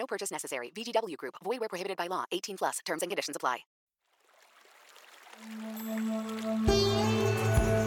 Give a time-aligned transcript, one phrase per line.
[0.00, 0.72] No purchase necessary.
[0.74, 1.34] VGW Group.
[1.44, 2.24] Void where prohibited by law.
[2.32, 2.78] 18 plus.
[2.86, 3.58] Terms and conditions apply.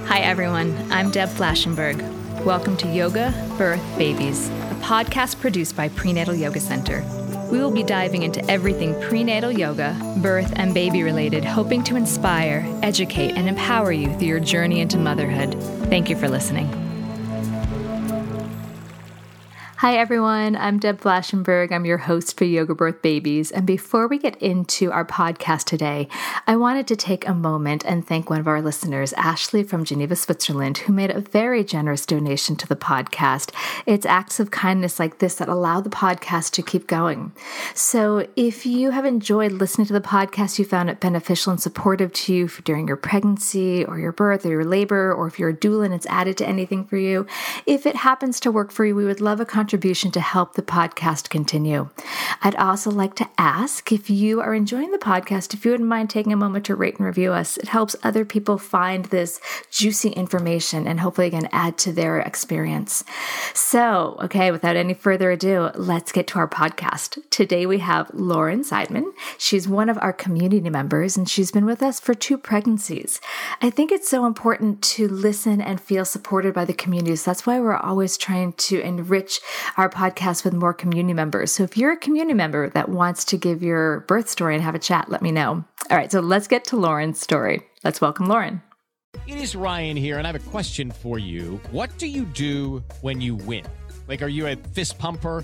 [0.07, 0.77] Hi, everyone.
[0.91, 1.97] I'm Deb Flashenberg.
[2.45, 7.03] Welcome to Yoga, Birth, Babies, a podcast produced by Prenatal Yoga Center.
[7.51, 12.63] We will be diving into everything prenatal yoga, birth, and baby related, hoping to inspire,
[12.83, 15.55] educate, and empower you through your journey into motherhood.
[15.89, 16.92] Thank you for listening.
[19.83, 20.55] Hi, everyone.
[20.55, 21.73] I'm Deb Flashenberg.
[21.73, 23.51] I'm your host for Yoga Birth Babies.
[23.51, 26.07] And before we get into our podcast today,
[26.47, 30.15] I wanted to take a moment and thank one of our listeners, Ashley from Geneva,
[30.15, 33.51] Switzerland, who made a very generous donation to the podcast.
[33.85, 37.33] It's acts of kindness like this that allow the podcast to keep going.
[37.75, 42.13] So if you have enjoyed listening to the podcast, you found it beneficial and supportive
[42.13, 45.53] to you during your pregnancy or your birth or your labor, or if you're a
[45.53, 47.27] doula and it's added to anything for you,
[47.65, 50.53] if it happens to work for you, we would love a contribution contribution to help
[50.53, 51.89] the podcast continue.
[52.43, 56.11] I'd also like to ask if you are enjoying the podcast, if you wouldn't mind
[56.11, 57.57] taking a moment to rate and review us.
[57.57, 63.03] It helps other people find this juicy information and hopefully again add to their experience.
[63.55, 67.17] So, okay, without any further ado, let's get to our podcast.
[67.31, 69.11] Today we have Lauren Seidman.
[69.39, 73.19] She's one of our community members and she's been with us for two pregnancies.
[73.59, 77.15] I think it's so important to listen and feel supported by the community.
[77.15, 79.39] So that's why we're always trying to enrich
[79.77, 81.51] our podcast with more community members.
[81.51, 84.75] So if you're a community member that wants to give your birth story and have
[84.75, 85.63] a chat, let me know.
[85.89, 87.61] All right, so let's get to Lauren's story.
[87.83, 88.61] Let's welcome Lauren.
[89.27, 91.61] It is Ryan here, and I have a question for you.
[91.71, 93.65] What do you do when you win?
[94.07, 95.43] Like, are you a fist pumper?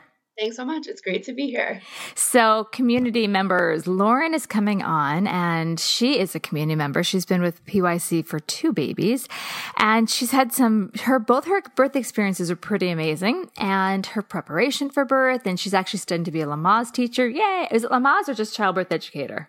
[0.41, 0.87] Thanks so much.
[0.87, 1.83] It's great to be here.
[2.15, 7.03] So, community members, Lauren is coming on and she is a community member.
[7.03, 9.27] She's been with PYC for two babies
[9.77, 14.89] and she's had some, her, both her birth experiences are pretty amazing and her preparation
[14.89, 15.45] for birth.
[15.45, 17.29] And she's actually studying to be a Lamaze teacher.
[17.29, 17.67] Yay.
[17.69, 19.47] Is it Lamaze or just childbirth educator?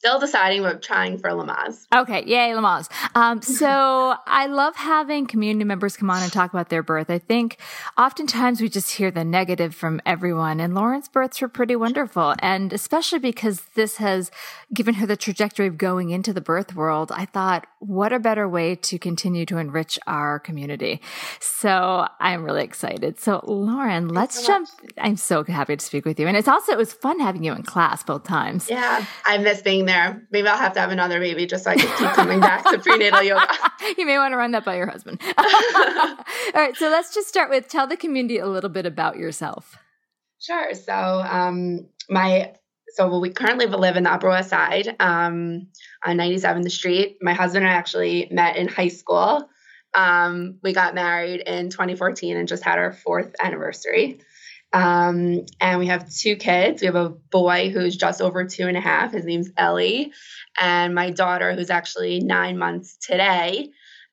[0.00, 1.86] Still deciding, but trying for Lamaze.
[1.94, 2.88] Okay, yay, Lamaze.
[3.14, 7.10] Um, so I love having community members come on and talk about their birth.
[7.10, 7.58] I think
[7.98, 12.34] oftentimes we just hear the negative from everyone, and Lauren's births were pretty wonderful.
[12.38, 14.30] And especially because this has
[14.72, 18.48] given her the trajectory of going into the birth world, I thought, what a better
[18.48, 21.02] way to continue to enrich our community.
[21.40, 23.20] So I'm really excited.
[23.20, 24.68] So, Lauren, let's so jump.
[24.82, 24.92] Much.
[24.96, 26.26] I'm so happy to speak with you.
[26.26, 28.70] And it's also, it was fun having you in class both times.
[28.70, 30.26] Yeah, I miss being there.
[30.30, 32.78] Maybe I'll have to have another baby just so I can keep coming back to
[32.78, 33.46] prenatal yoga.
[33.98, 35.20] you may want to run that by your husband.
[35.38, 35.44] All
[36.54, 39.76] right, so let's just start with tell the community a little bit about yourself.
[40.38, 40.72] Sure.
[40.74, 42.52] So, um, my
[42.94, 45.68] so we currently live in the Upper West Side um,
[46.04, 47.18] on 97th Street.
[47.20, 49.48] My husband and I actually met in high school.
[49.94, 54.20] Um, we got married in 2014 and just had our fourth anniversary.
[54.72, 56.80] Um, and we have two kids.
[56.80, 59.12] We have a boy who's just over two and a half.
[59.12, 60.12] His name's Ellie.
[60.58, 63.70] And my daughter, who's actually nine months today,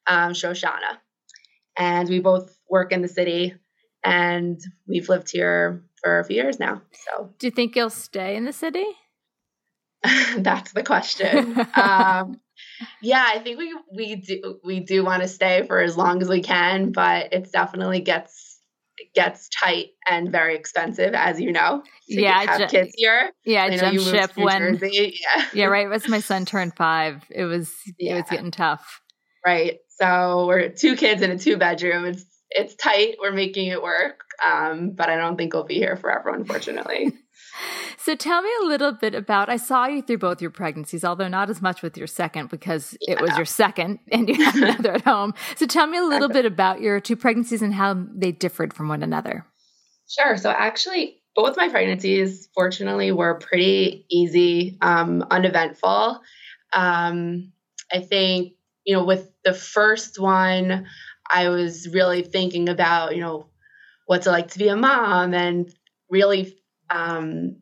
[0.07, 0.97] um, Shoshana.
[1.77, 3.53] And we both work in the city
[4.03, 6.81] and we've lived here for a few years now.
[6.91, 8.85] So, do you think you'll stay in the city?
[10.37, 11.59] That's the question.
[11.75, 12.39] um,
[13.01, 16.29] yeah, I think we we do we do want to stay for as long as
[16.29, 18.46] we can, but it definitely gets
[19.13, 21.83] gets tight and very expensive, as you know.
[22.07, 23.31] yeah, have ju- kids here.
[23.45, 25.17] Yeah, I jump ship when Jersey.
[25.35, 25.91] yeah, yeah, right.
[25.91, 28.13] As my son turned five, it was yeah.
[28.13, 29.01] it was getting tough.
[29.45, 29.77] Right.
[29.99, 32.05] So we're two kids in a two bedroom.
[32.05, 33.15] It's it's tight.
[33.19, 37.13] We're making it work, um, but I don't think we'll be here forever, unfortunately.
[37.99, 41.27] So tell me a little bit about I saw you through both your pregnancies, although
[41.27, 43.15] not as much with your second because yeah.
[43.15, 45.33] it was your second and you had another at home.
[45.55, 48.87] So tell me a little bit about your two pregnancies and how they differed from
[48.87, 49.45] one another.
[50.07, 50.37] Sure.
[50.37, 56.19] So actually both my pregnancies, fortunately, were pretty easy, um, uneventful.
[56.73, 57.51] Um,
[57.93, 58.53] I think,
[58.85, 60.87] you know, with the first one,
[61.29, 63.49] I was really thinking about, you know,
[64.07, 65.71] what's it like to be a mom and
[66.09, 66.57] really
[66.89, 67.57] um,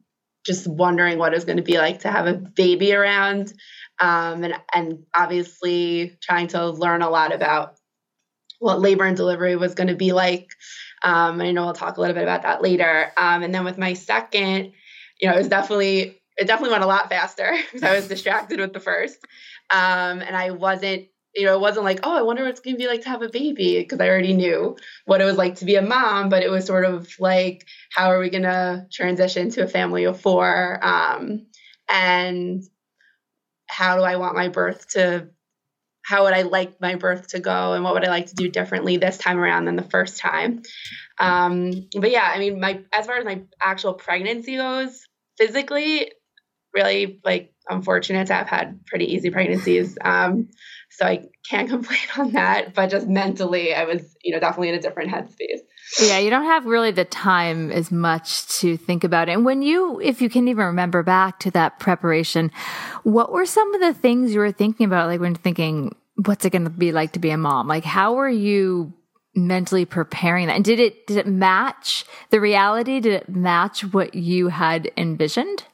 [0.45, 3.53] just wondering what it was going to be like to have a baby around.
[3.99, 7.75] Um, and, and obviously trying to learn a lot about
[8.59, 10.49] what labor and delivery was going to be like.
[11.03, 13.11] Um, I know I'll talk a little bit about that later.
[13.17, 14.73] Um, and then with my second,
[15.19, 18.59] you know, it was definitely it definitely went a lot faster because I was distracted
[18.59, 19.19] with the first,
[19.71, 21.07] um, and I wasn't.
[21.35, 23.09] You know, it wasn't like, oh, I wonder what it's going to be like to
[23.09, 26.29] have a baby because I already knew what it was like to be a mom.
[26.29, 30.05] But it was sort of like, how are we going to transition to a family
[30.05, 30.79] of four?
[30.81, 31.47] Um,
[31.89, 32.63] and
[33.67, 35.29] how do I want my birth to
[36.05, 38.47] how would I like my birth to go and what would I like to do
[38.47, 40.61] differently this time around than the first time.
[41.17, 45.03] Um, but yeah, I mean, my as far as my actual pregnancy goes,
[45.37, 46.11] physically,
[46.75, 49.97] really like I'm fortunate to have had pretty easy pregnancies.
[50.01, 50.49] Um,
[50.91, 52.73] so I can't complain on that.
[52.73, 55.61] But just mentally, I was, you know, definitely in a different headspace.
[56.01, 59.33] Yeah, you don't have really the time as much to think about it.
[59.33, 62.51] And when you, if you can even remember back to that preparation,
[63.03, 65.07] what were some of the things you were thinking about?
[65.07, 65.95] Like when thinking,
[66.25, 67.67] what's it going to be like to be a mom?
[67.67, 68.93] Like how were you
[69.35, 70.55] mentally preparing that?
[70.55, 72.99] And did it, did it match the reality?
[72.99, 75.65] Did it match what you had envisioned?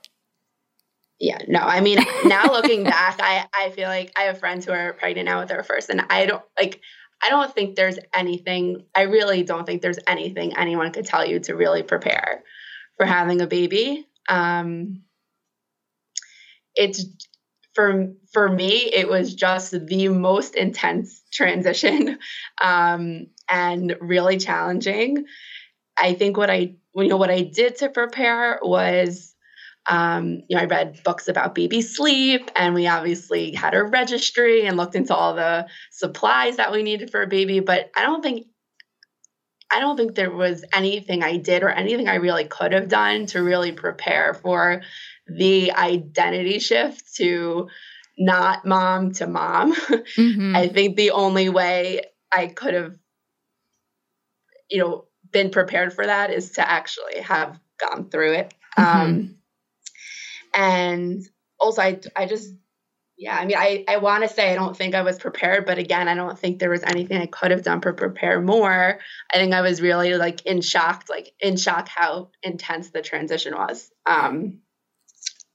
[1.21, 4.71] Yeah, no, I mean, now looking back, I, I feel like I have friends who
[4.71, 6.81] are pregnant now with their first, and I don't like,
[7.23, 11.39] I don't think there's anything, I really don't think there's anything anyone could tell you
[11.41, 12.43] to really prepare
[12.97, 14.07] for having a baby.
[14.27, 15.03] Um,
[16.75, 17.05] it's
[17.73, 22.19] for for me, it was just the most intense transition
[22.63, 25.25] um, and really challenging.
[25.97, 29.30] I think what I you know what I did to prepare was
[29.87, 34.65] um, you know, I read books about baby sleep, and we obviously had a registry
[34.65, 37.59] and looked into all the supplies that we needed for a baby.
[37.59, 38.47] But I don't think,
[39.71, 43.25] I don't think there was anything I did or anything I really could have done
[43.27, 44.81] to really prepare for
[45.27, 47.67] the identity shift to
[48.17, 49.73] not mom to mom.
[49.73, 50.55] Mm-hmm.
[50.55, 52.01] I think the only way
[52.31, 52.95] I could have,
[54.69, 58.53] you know, been prepared for that is to actually have gone through it.
[58.77, 59.01] Mm-hmm.
[59.01, 59.35] Um,
[60.53, 61.23] and
[61.59, 62.53] also, I, I just,
[63.17, 65.77] yeah, I mean, I, I want to say I don't think I was prepared, but
[65.77, 68.99] again, I don't think there was anything I could have done to prepare more.
[69.31, 73.55] I think I was really like in shock, like in shock how intense the transition
[73.55, 73.91] was.
[74.07, 74.61] Um,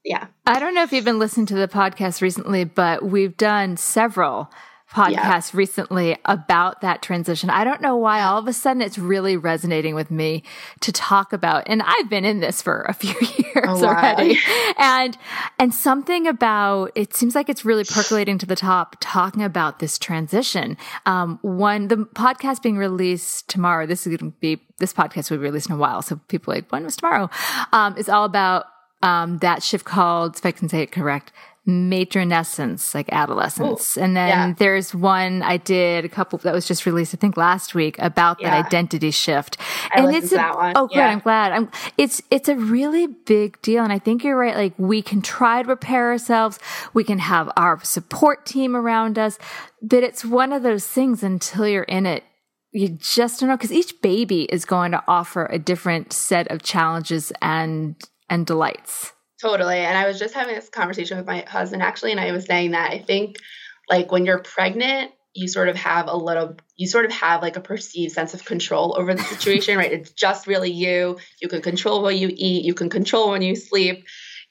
[0.05, 0.27] yeah.
[0.45, 4.49] I don't know if you've been listening to the podcast recently, but we've done several
[4.91, 5.57] podcast yeah.
[5.57, 7.49] recently about that transition.
[7.49, 10.43] I don't know why all of a sudden it's really resonating with me
[10.79, 11.63] to talk about.
[11.67, 13.89] And I've been in this for a few years oh, wow.
[13.89, 14.39] already.
[14.79, 15.17] And,
[15.59, 19.97] and something about, it seems like it's really percolating to the top talking about this
[19.97, 20.77] transition.
[21.05, 25.37] Um, one, the podcast being released tomorrow, this is going to be, this podcast will
[25.37, 26.01] be released in a while.
[26.01, 27.29] So people like, when was tomorrow?
[27.73, 28.65] Um, is all about
[29.01, 31.31] um, that shift called, if I can say it correct,
[31.67, 33.97] matronescence, like adolescence.
[33.97, 34.53] Ooh, and then yeah.
[34.57, 38.39] there's one I did a couple that was just released, I think last week about
[38.39, 38.51] yeah.
[38.51, 39.57] that identity shift.
[39.93, 40.73] I and it's a, that one.
[40.77, 40.95] Oh, good.
[40.95, 41.09] Yeah.
[41.09, 41.51] I'm glad.
[41.51, 43.83] I'm, it's, it's a really big deal.
[43.83, 44.55] And I think you're right.
[44.55, 46.57] Like we can try to repair ourselves.
[46.93, 49.37] We can have our support team around us,
[49.81, 52.23] but it's one of those things until you're in it.
[52.71, 56.63] You just don't know because each baby is going to offer a different set of
[56.63, 57.95] challenges and,
[58.29, 59.11] and delights.
[59.41, 59.77] Totally.
[59.77, 62.71] And I was just having this conversation with my husband actually, and I was saying
[62.71, 63.37] that I think
[63.89, 67.57] like when you're pregnant, you sort of have a little, you sort of have like
[67.57, 69.91] a perceived sense of control over the situation, right?
[69.91, 71.17] It's just really you.
[71.39, 74.05] You can control what you eat, you can control when you sleep.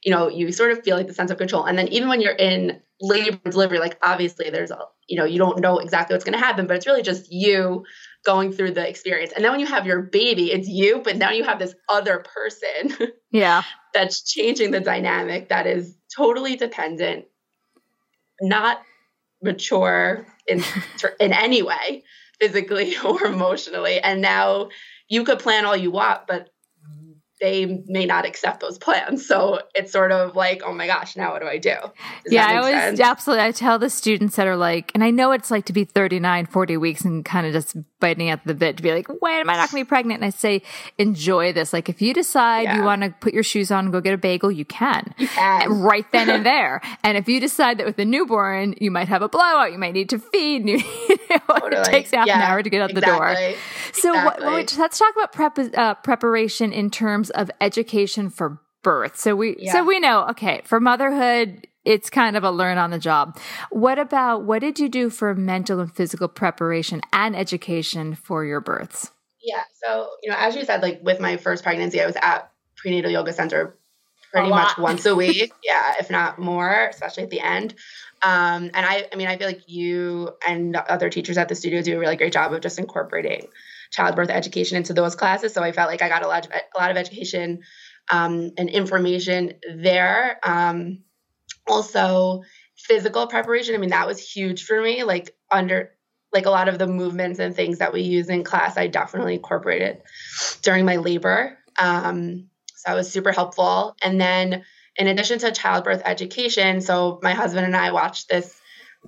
[0.05, 1.65] You know, you sort of feel like the sense of control.
[1.65, 4.79] And then even when you're in labor and delivery, like obviously there's a,
[5.09, 7.85] you know, you don't know exactly what's going to happen, but it's really just you
[8.25, 9.33] going through the experience.
[9.35, 12.25] And then when you have your baby, it's you, but now you have this other
[12.25, 12.97] person.
[13.33, 13.63] Yeah.
[13.97, 17.25] That's changing the dynamic that is totally dependent,
[18.43, 18.83] not
[19.43, 20.63] mature in
[21.21, 22.05] in any way,
[22.39, 23.99] physically or emotionally.
[23.99, 24.69] And now
[25.09, 26.51] you could plan all you want, but
[27.41, 29.27] they may not accept those plans.
[29.27, 31.75] So it's sort of like, oh my gosh, now what do I do?
[32.25, 33.01] Does yeah, I always sense?
[33.01, 33.45] absolutely.
[33.45, 36.47] I tell the students that are like, and I know it's like to be 39,
[36.47, 39.51] 40 weeks and kind of just biting at the bit to be like, wait, am
[39.51, 40.23] I not going to be pregnant?
[40.23, 40.63] And I say,
[40.99, 41.73] enjoy this.
[41.73, 42.77] Like if you decide yeah.
[42.77, 45.15] you want to put your shoes on and go get a bagel, you can.
[45.19, 45.81] You can.
[45.81, 46.81] Right then and there.
[47.03, 49.93] and if you decide that with a newborn, you might have a blowout, you might
[49.93, 51.83] need to feed, you know, totally.
[51.83, 53.13] it takes half yeah, an hour to get out exactly.
[53.13, 53.55] the door.
[53.93, 54.47] So exactly.
[54.47, 59.17] what, let's talk about prep, uh, preparation in terms terms of education for birth.
[59.17, 59.73] So we Yeah.
[59.73, 63.39] so we know, okay, for motherhood, it's kind of a learn on the job.
[63.71, 68.61] What about what did you do for mental and physical preparation and education for your
[68.61, 69.13] births?
[69.41, 69.63] Yeah.
[69.85, 73.11] So, you know, as you said, like with my first pregnancy, I was at prenatal
[73.11, 73.77] yoga center
[74.33, 75.53] pretty much once a week.
[75.65, 77.75] yeah, if not more, especially at the end.
[78.23, 81.83] Um, and I, I mean, I feel like you and other teachers at the studio
[81.83, 83.47] do a really great job of just incorporating
[83.97, 85.55] childbirth education into those classes.
[85.55, 87.63] So I felt like I got a lot of a lot of education
[88.11, 90.39] um, and information there.
[90.45, 91.03] Um,
[91.67, 92.43] also,
[92.77, 93.75] physical preparation.
[93.75, 95.03] I mean, that was huge for me.
[95.03, 95.93] Like under
[96.33, 99.35] like a lot of the movements and things that we use in class, I definitely
[99.35, 100.03] incorporated
[100.63, 101.57] during my labor.
[101.79, 103.97] Um, so that was super helpful.
[104.03, 104.65] And then,
[104.97, 108.61] in addition to childbirth education, so my husband and I watched this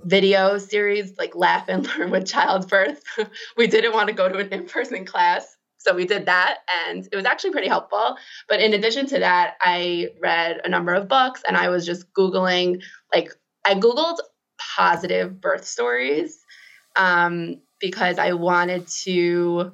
[0.03, 3.01] video series, like Laugh and Learn with Childbirth.
[3.57, 5.55] we didn't want to go to an in person class.
[5.77, 8.17] So we did that, and it was actually pretty helpful.
[8.49, 12.11] But in addition to that, I read a number of books and I was just
[12.11, 12.81] Googling,
[13.15, 13.31] like,
[13.65, 14.17] I Googled
[14.75, 16.37] positive birth stories
[16.97, 19.71] um, because I wanted to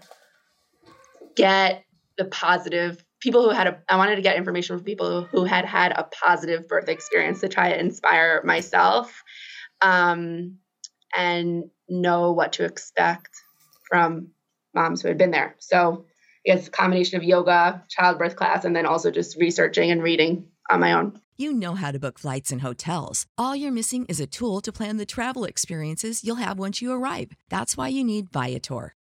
[1.36, 1.84] get
[2.17, 5.65] the positive people who had a I wanted to get information from people who had
[5.65, 9.24] had a positive birth experience to try to inspire myself
[9.82, 10.58] um,
[11.15, 13.29] and know what to expect
[13.89, 14.29] from
[14.74, 15.55] moms who had been there.
[15.60, 16.05] So
[16.46, 20.48] I guess a combination of yoga, childbirth class, and then also just researching and reading
[20.70, 21.20] on my own.
[21.38, 23.25] You know how to book flights and hotels.
[23.38, 26.94] All you're missing is a tool to plan the travel experiences you'll have once you
[26.94, 27.32] arrive.
[27.50, 28.96] That's why you need Viator.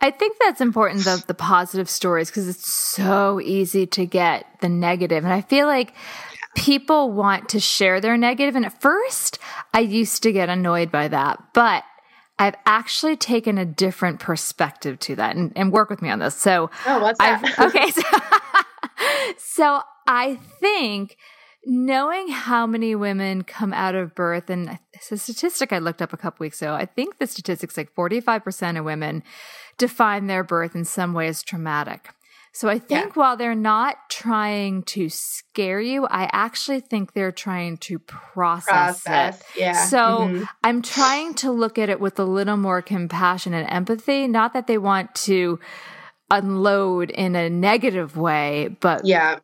[0.00, 4.68] I think that's important, the, the positive stories, because it's so easy to get the
[4.68, 5.24] negative.
[5.24, 5.92] And I feel like
[6.54, 8.54] people want to share their negative.
[8.56, 9.38] And at first,
[9.74, 11.42] I used to get annoyed by that.
[11.52, 11.84] But
[12.38, 16.36] I've actually taken a different perspective to that and, and work with me on this.
[16.36, 17.42] So, Oh, what's that?
[17.58, 17.90] I've, okay.
[17.90, 18.02] So,
[19.38, 21.16] so I think
[21.68, 26.14] knowing how many women come out of birth, and it's a statistic I looked up
[26.14, 26.74] a couple weeks ago.
[26.74, 29.22] I think the statistic's like 45% of women
[29.76, 32.08] define their birth in some way as traumatic.
[32.54, 37.76] So I think while they're not trying to scare you, I actually think they're trying
[37.78, 39.46] to process, Process, it.
[39.60, 39.72] yeah.
[39.84, 40.48] So Mhm.
[40.64, 44.26] I'm trying to look at it with a little more compassion and empathy.
[44.26, 45.60] Not that they want to
[46.30, 49.38] unload in a negative way, but yeah,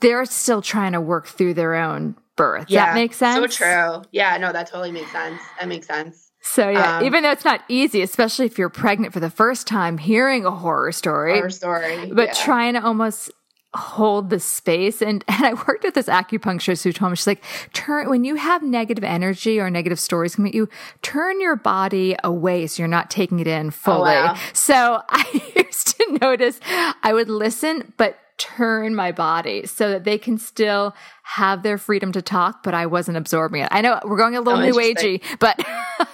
[0.00, 2.66] they're still trying to work through their own birth.
[2.68, 3.36] Yeah, that makes sense?
[3.56, 4.02] So true.
[4.12, 5.40] Yeah, no, that totally makes sense.
[5.58, 6.30] That makes sense.
[6.42, 9.66] So yeah, Um, even though it's not easy, especially if you're pregnant for the first
[9.66, 12.32] time, hearing a horror story, Horror story, but yeah.
[12.32, 13.30] trying to almost
[13.74, 15.02] hold the space.
[15.02, 17.42] And and I worked with this acupuncturist who told me she's like,
[17.74, 20.68] turn when you have negative energy or negative stories come at you,
[21.02, 24.12] turn your body away so you're not taking it in fully.
[24.12, 24.34] wow.
[24.54, 26.58] So I used to notice
[27.02, 32.10] I would listen, but turn my body so that they can still have their freedom
[32.12, 33.68] to talk, but I wasn't absorbing it.
[33.70, 35.56] I know we're going a little Oh, new agey, but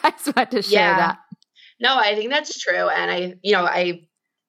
[0.03, 0.97] I just wanted to share Yeah.
[0.97, 1.19] that.
[1.81, 4.09] No, I think that's true, and I, you know, I,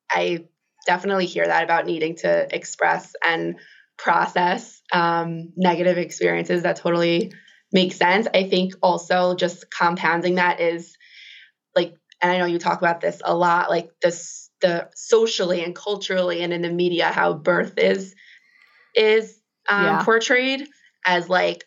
[0.09, 0.45] I
[0.85, 3.59] definitely hear that about needing to express and
[3.97, 6.63] process um, negative experiences.
[6.63, 7.33] That totally
[7.71, 8.27] makes sense.
[8.33, 10.95] I think also just compounding that is
[11.75, 15.75] like, and I know you talk about this a lot, like this, the socially and
[15.75, 18.15] culturally and in the media, how birth is
[18.95, 20.03] is um, Yeah.
[20.03, 20.67] portrayed
[21.05, 21.63] as like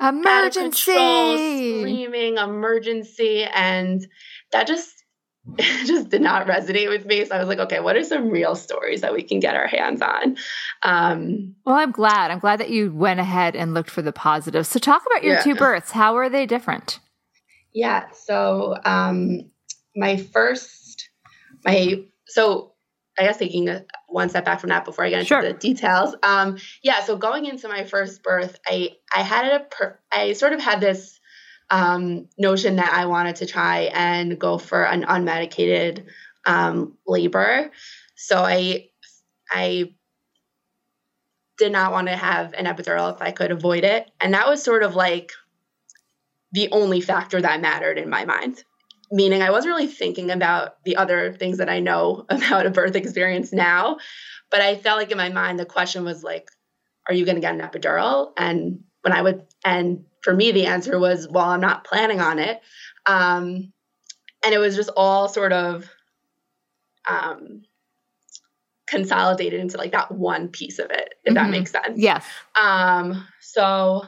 [0.00, 1.78] of control, Emergency.
[1.80, 4.06] screaming, emergency, and
[4.52, 4.90] that just
[5.58, 7.24] just did not resonate with me.
[7.24, 9.66] So I was like, okay, what are some real stories that we can get our
[9.66, 10.36] hands on?
[10.82, 12.30] Um, Well, I'm glad.
[12.30, 14.68] I'm glad that you went ahead and looked for the positives.
[14.68, 15.42] So talk about your Yeah.
[15.42, 15.90] two births.
[15.92, 17.00] How are they different?
[17.74, 18.10] yeah.
[18.12, 19.50] So um,
[19.96, 20.77] my first,
[21.64, 22.72] my so
[23.18, 25.42] I guess taking a, one step back from that before I get into Sure.
[25.42, 26.14] the details.
[26.22, 27.02] Um, yeah.
[27.02, 30.80] So going into my first birth, I I had a per, I sort of had
[30.80, 31.18] this
[31.70, 36.06] um, notion that I wanted to try and go for an unmedicated
[36.46, 37.70] um, labor.
[38.16, 38.88] So I
[39.50, 39.92] I
[41.58, 44.62] did not want to have an epidural if I could avoid it, and that was
[44.62, 45.32] sort of like
[46.52, 48.62] the only factor that mattered in my mind.
[49.10, 52.96] Meaning, I wasn't really thinking about the other things that I know about a birth
[52.96, 53.98] experience now,
[54.50, 56.48] but I felt like in my mind the question was like,
[57.08, 60.66] "Are you going to get an epidural?" And when I would, and for me, the
[60.66, 62.60] answer was, "Well, I'm not planning on it."
[63.06, 63.72] Um,
[64.44, 65.88] and it was just all sort of
[67.08, 67.62] um,
[68.88, 71.50] consolidated into like that one piece of it, if that Mhm.
[71.50, 71.98] makes sense.
[72.00, 72.26] Yes.
[72.60, 74.04] Um, so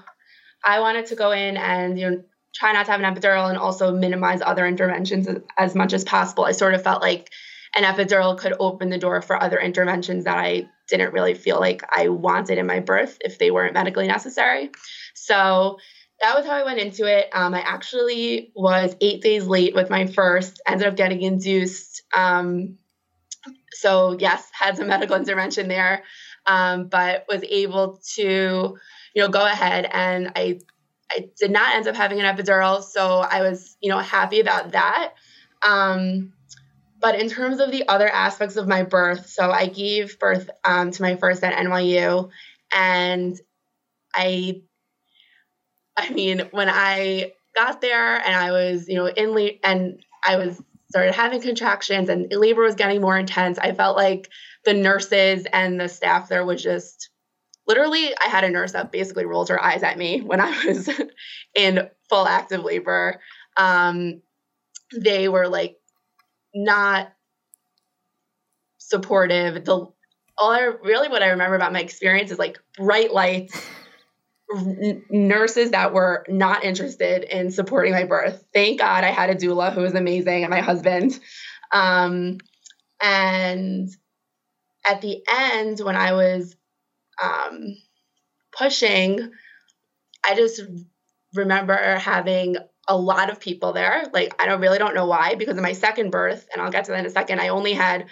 [0.64, 3.58] I wanted to go in and you know try not to have an epidural and
[3.58, 6.44] also minimize other interventions as, as much as possible.
[6.44, 7.30] I sort of felt like
[7.76, 11.82] an epidural could open the door for other interventions that I didn't really feel like
[11.96, 14.70] I wanted in my birth if they weren't medically necessary.
[15.14, 15.78] So
[16.20, 17.28] that was how I went into it.
[17.32, 22.02] Um, I actually was eight days late with my first, ended up getting induced.
[22.14, 22.78] Um,
[23.72, 26.02] so, yes, had some medical intervention there,
[26.46, 28.76] um, but was able to,
[29.14, 30.60] you know, go ahead and I,
[31.10, 32.82] I did not end up having an epidural.
[32.82, 35.14] So I was, you know, happy about that.
[35.62, 36.32] Um,
[37.00, 40.90] but in terms of the other aspects of my birth, so I gave birth um,
[40.90, 42.30] to my first at NYU,
[42.74, 43.40] and
[44.14, 44.62] I,
[45.96, 50.36] I mean, when I got there and I was, you know, in la- and I
[50.36, 54.28] was started having contractions and labor was getting more intense, I felt like
[54.64, 57.10] the nurses and the staff there was just
[57.70, 60.90] literally I had a nurse that basically rolled her eyes at me when I was
[61.54, 63.20] in full active labor.
[63.56, 64.22] Um,
[64.96, 65.76] they were like
[66.52, 67.12] not
[68.78, 69.64] supportive.
[69.64, 69.86] The
[70.36, 73.64] all I really what I remember about my experience is like bright lights,
[74.52, 78.44] n- nurses that were not interested in supporting my birth.
[78.52, 81.16] Thank God I had a doula who was amazing and my husband.
[81.72, 82.38] Um,
[83.00, 83.88] and
[84.84, 86.56] at the end, when I was
[87.22, 87.76] um,
[88.52, 89.30] pushing,
[90.24, 90.60] I just
[91.34, 92.56] remember having
[92.88, 94.04] a lot of people there.
[94.12, 96.84] Like I don't really don't know why because of my second birth, and I'll get
[96.84, 97.40] to that in a second.
[97.40, 98.06] I only had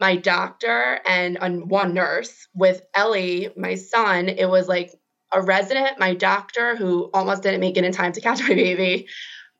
[0.00, 1.38] my doctor and
[1.68, 2.46] one nurse.
[2.54, 4.92] With Ellie, my son, it was like
[5.32, 9.08] a resident, my doctor who almost didn't make it in time to catch my baby,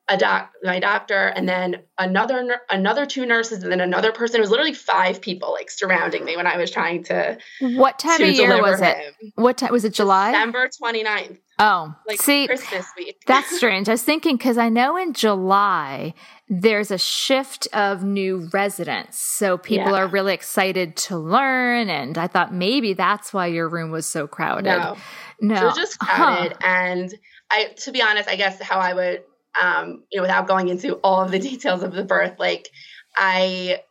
[0.09, 4.37] a doc, my doctor, and then another another two nurses, and then another person.
[4.37, 7.37] It was literally five people like surrounding me when I was trying to.
[7.59, 8.97] What time to of year was it?
[8.97, 9.13] him.
[9.35, 9.93] What time was it?
[9.93, 10.31] July.
[10.31, 13.21] December 29th, Oh, like see, Christmas week.
[13.27, 13.87] That's strange.
[13.87, 16.13] I was thinking because I know in July
[16.47, 19.19] there's a shift of new residents.
[19.19, 19.97] So people Yeah.
[19.99, 21.89] are really excited to learn.
[21.89, 24.63] And I thought maybe that's why your room was so crowded.
[24.79, 24.95] No.
[25.41, 25.71] No.
[25.75, 26.15] Just Huh.
[26.15, 26.57] crowded.
[26.63, 27.13] And
[27.51, 29.23] I, to be honest, I guess how I would,
[29.61, 32.69] um, you know, without going into all of the details of the birth, like
[33.15, 33.81] I,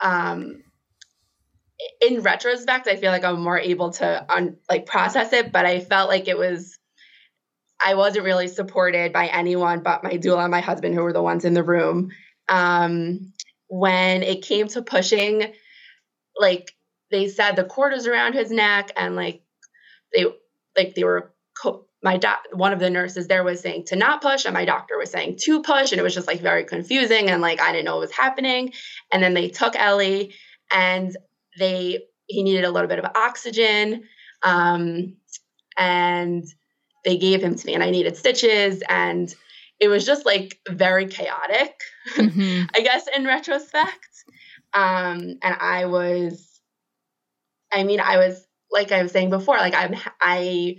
[0.00, 0.62] um,
[2.00, 5.80] in retrospect, I feel like I'm more able to un, like process it, but I
[5.80, 6.78] felt like it was,
[7.84, 11.22] I wasn't really supported by anyone but my doula and my husband, who were the
[11.22, 12.10] ones in the room.
[12.48, 13.32] Um,
[13.68, 15.52] when it came to pushing,
[16.36, 16.72] like
[17.10, 19.42] they said the cord was around his neck and like
[20.14, 20.26] they
[20.76, 24.20] like they were co- my doc one of the nurses there was saying to not
[24.22, 27.30] push and my doctor was saying to push and it was just like very confusing
[27.30, 28.72] and like I didn't know what was happening
[29.12, 30.34] and then they took Ellie
[30.72, 31.16] and
[31.58, 34.02] they he needed a little bit of oxygen
[34.42, 35.16] um
[35.78, 36.44] and
[37.04, 39.34] they gave him to me and I needed stitches and
[39.80, 41.74] it was just like very chaotic
[42.16, 42.68] Mhm.
[42.74, 44.08] I guess in retrospect.
[44.74, 46.60] Um, and I was,
[47.72, 50.76] I mean, I was like I was saying before, like I'm, I,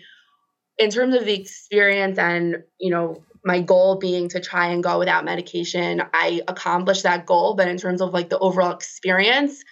[0.78, 5.00] in terms of the experience and you know my goal being to try and go
[5.00, 7.56] without medication, I accomplished that goal.
[7.56, 9.64] But in terms of like the overall experience,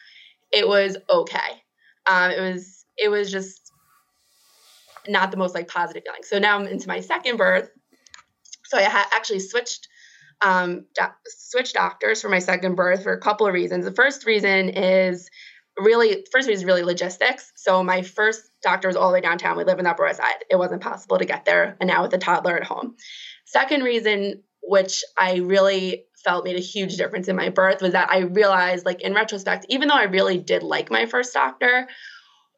[0.51, 1.63] it was okay.
[2.05, 3.71] Um, it was, it was just
[5.07, 6.23] not the most like positive feeling.
[6.23, 7.69] So now I'm into my second birth.
[8.65, 9.87] So I actually switched
[10.41, 13.85] um, doc- switched doctors for my second birth for a couple of reasons.
[13.85, 15.29] The first reason is
[15.77, 17.51] really, first reason is really logistics.
[17.55, 19.57] So my first doctor was all the way downtown.
[19.57, 20.45] We live in the Upper West Side.
[20.49, 22.95] It wasn't possible to get there, and now with a toddler at home.
[23.45, 28.11] Second reason, which I really felt made a huge difference in my birth, was that
[28.11, 31.87] I realized, like in retrospect, even though I really did like my first doctor,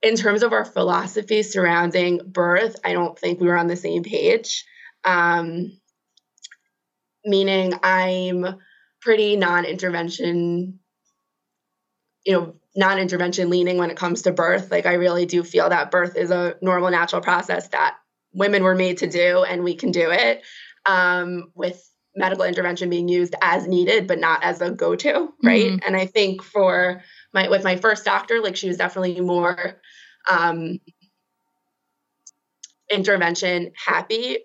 [0.01, 4.03] in terms of our philosophy surrounding birth, I don't think we were on the same
[4.03, 4.65] page.
[5.05, 5.79] Um,
[7.25, 8.57] meaning I'm
[9.01, 10.79] pretty non-intervention,
[12.25, 14.71] you know, non-intervention leaning when it comes to birth.
[14.71, 17.97] Like I really do feel that birth is a normal, natural process that
[18.33, 20.41] women were made to do, and we can do it.
[20.85, 21.81] um, with
[22.15, 25.71] medical intervention being used as needed, but not as a go-to, right?
[25.71, 25.79] Mhm.
[25.85, 27.01] And I think for
[27.33, 29.79] my with my first doctor, like she was definitely more
[30.29, 30.79] um,
[32.91, 34.37] intervention happy,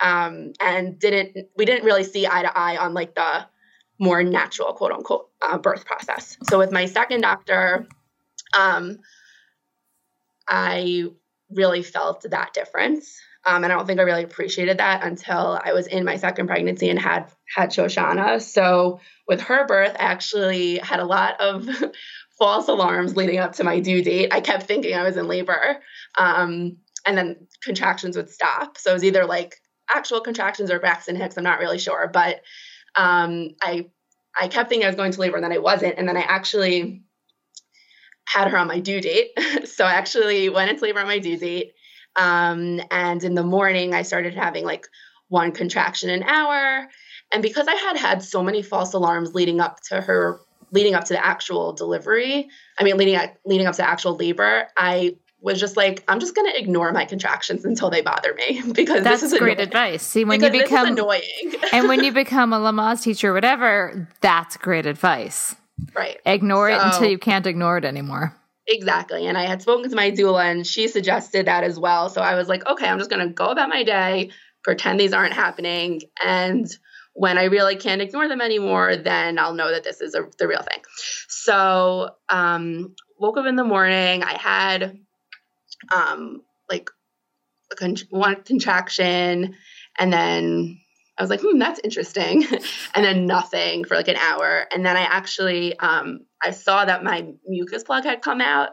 [0.00, 3.46] um, and didn't we didn't really see eye to eye on like the
[4.02, 6.36] more natural quote unquote uh, birth process.
[6.42, 7.86] So with my second doctor,
[8.58, 8.98] um,
[10.48, 11.04] I
[11.50, 13.16] really felt that difference.
[13.46, 16.48] Um, and I don't think I really appreciated that until I was in my second
[16.48, 18.40] pregnancy and had had Shoshana.
[18.40, 21.68] So with her birth, I actually had a lot of
[22.38, 24.32] false alarms leading up to my due date.
[24.32, 25.80] I kept thinking I was in labor,
[26.18, 28.78] um, and then contractions would stop.
[28.78, 29.60] So it was either like
[29.92, 31.36] actual contractions or Braxton Hicks.
[31.36, 32.42] I'm not really sure, but
[32.96, 33.86] um, I
[34.38, 35.98] I kept thinking I was going to labor, and then I wasn't.
[35.98, 37.02] And then I actually
[38.26, 39.30] had her on my due date.
[39.66, 41.72] so I actually went into labor on my due date.
[42.16, 44.86] Um, and in the morning, I started having like
[45.28, 46.88] one contraction an hour.
[47.32, 51.04] And because I had had so many false alarms leading up to her, leading up
[51.04, 55.76] to the actual delivery, I mean, leading leading up to actual labor, I was just
[55.76, 59.32] like, I'm just going to ignore my contractions until they bother me because That's this
[59.32, 59.68] is great annoying.
[59.68, 60.02] advice.
[60.02, 64.08] See, when Because you become annoying, and when you become a Lamaze teacher or whatever,
[64.20, 65.54] that's great advice.
[65.94, 66.18] right?
[66.24, 68.34] Ignore it until you can't ignore it anymore.
[68.68, 69.26] Exactly.
[69.26, 72.08] And I had spoken to my doula and she suggested that as well.
[72.08, 74.30] So I was like, okay, I'm just going to go about my day,
[74.62, 76.02] pretend these aren't happening.
[76.24, 76.68] And
[77.14, 80.46] when I really can't ignore them anymore, then I'll know that this is a, the
[80.46, 80.80] real thing.
[81.28, 84.22] So um, woke up in the morning.
[84.22, 84.98] I had
[85.90, 86.90] um, like
[87.70, 89.56] a con- one contraction
[89.98, 90.78] and then
[91.18, 92.44] I was like, hmm, that's interesting.
[92.94, 94.66] and then nothing for like an hour.
[94.72, 98.70] And then I actually, um, I saw that my mucus plug had come out.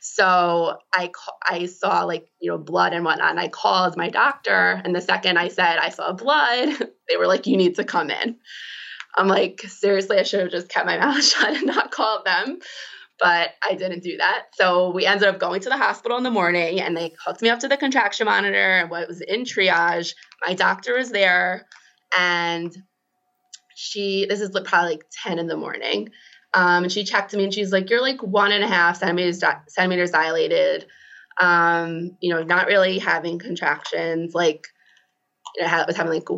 [0.00, 3.30] So I, ca- I saw like, you know, blood and whatnot.
[3.30, 4.80] And I called my doctor.
[4.84, 6.68] And the second I said I saw blood,
[7.08, 8.36] they were like, you need to come in.
[9.14, 12.58] I'm like, seriously, I should have just kept my mouth shut and not called them.
[13.22, 14.46] But I didn't do that.
[14.54, 17.50] So we ended up going to the hospital in the morning and they hooked me
[17.50, 20.14] up to the contraction monitor and what was in triage.
[20.44, 21.64] My doctor was there
[22.18, 22.76] and
[23.76, 26.08] she, this is probably like 10 in the morning.
[26.52, 29.40] Um, and she checked me and she's like, you're like one and a half centimeters,
[29.68, 30.86] centimeters dilated.
[31.40, 34.34] Um, you know, not really having contractions.
[34.34, 34.66] Like,
[35.56, 36.28] you know, I was having like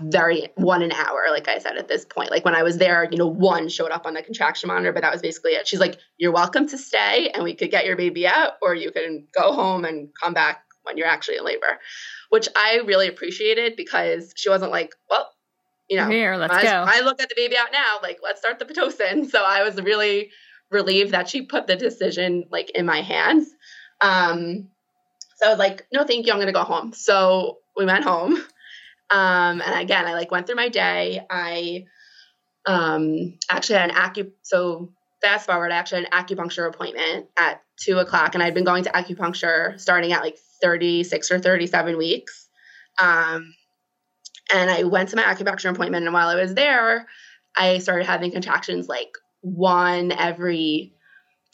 [0.00, 2.30] very one an hour, like I said at this point.
[2.30, 5.02] Like when I was there, you know, one showed up on the contraction monitor, but
[5.02, 5.66] that was basically it.
[5.66, 8.90] She's like, You're welcome to stay and we could get your baby out, or you
[8.90, 11.78] can go home and come back when you're actually in labor.
[12.30, 15.30] Which I really appreciated because she wasn't like, Well,
[15.88, 16.84] you know, Here, let's might, go.
[16.86, 19.30] might look at the baby out now, like let's start the Pitocin.
[19.30, 20.30] So I was really
[20.70, 23.50] relieved that she put the decision like in my hands.
[24.00, 24.68] Um
[25.36, 26.32] so I was like, no, thank you.
[26.32, 26.92] I'm gonna go home.
[26.94, 28.42] So we went home.
[29.10, 31.20] Um, and again, I like went through my day.
[31.28, 31.84] I
[32.66, 34.30] um, actually had an acu.
[34.42, 38.64] So fast forward, I actually had an acupuncture appointment at two o'clock, and I'd been
[38.64, 42.48] going to acupuncture starting at like 36 or 37 weeks.
[42.98, 43.54] Um,
[44.52, 47.06] and I went to my acupuncture appointment, and while I was there,
[47.56, 50.94] I started having contractions like one every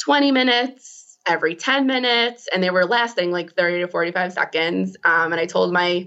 [0.04, 4.96] 20 minutes, every 10 minutes, and they were lasting like 30 to 45 seconds.
[5.04, 6.06] Um, and I told my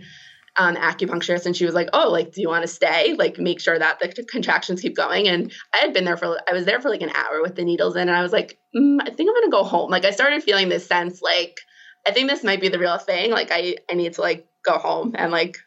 [0.57, 3.13] um, acupuncturist, and she was like, "Oh, like, do you want to stay?
[3.13, 6.53] Like, make sure that the contractions keep going." And I had been there for, I
[6.53, 8.99] was there for like an hour with the needles in, and I was like, mm,
[9.01, 11.57] "I think I'm gonna go home." Like, I started feeling this sense, like,
[12.07, 13.31] I think this might be the real thing.
[13.31, 15.57] Like, I, I need to like go home and like,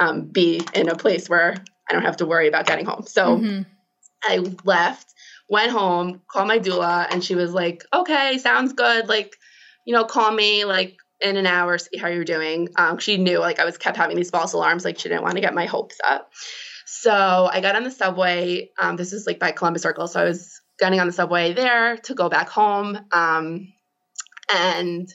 [0.00, 1.54] um, be in a place where
[1.88, 3.04] I don't have to worry about getting home.
[3.06, 3.38] So.
[3.38, 3.66] Mhm.
[4.24, 5.12] I left,
[5.48, 9.08] went home, called my doula, and she was like, "Okay, sounds good.
[9.08, 9.36] Like,
[9.84, 13.38] you know, call me like in an hour, see how you're doing." Um, she knew
[13.38, 15.66] like I was kept having these false alarms, like she didn't want to get my
[15.66, 16.30] hopes up.
[16.86, 18.70] So I got on the subway.
[18.78, 21.96] Um, this is like by Columbus Circle, so I was getting on the subway there
[21.96, 22.98] to go back home.
[23.12, 23.72] Um,
[24.52, 25.08] and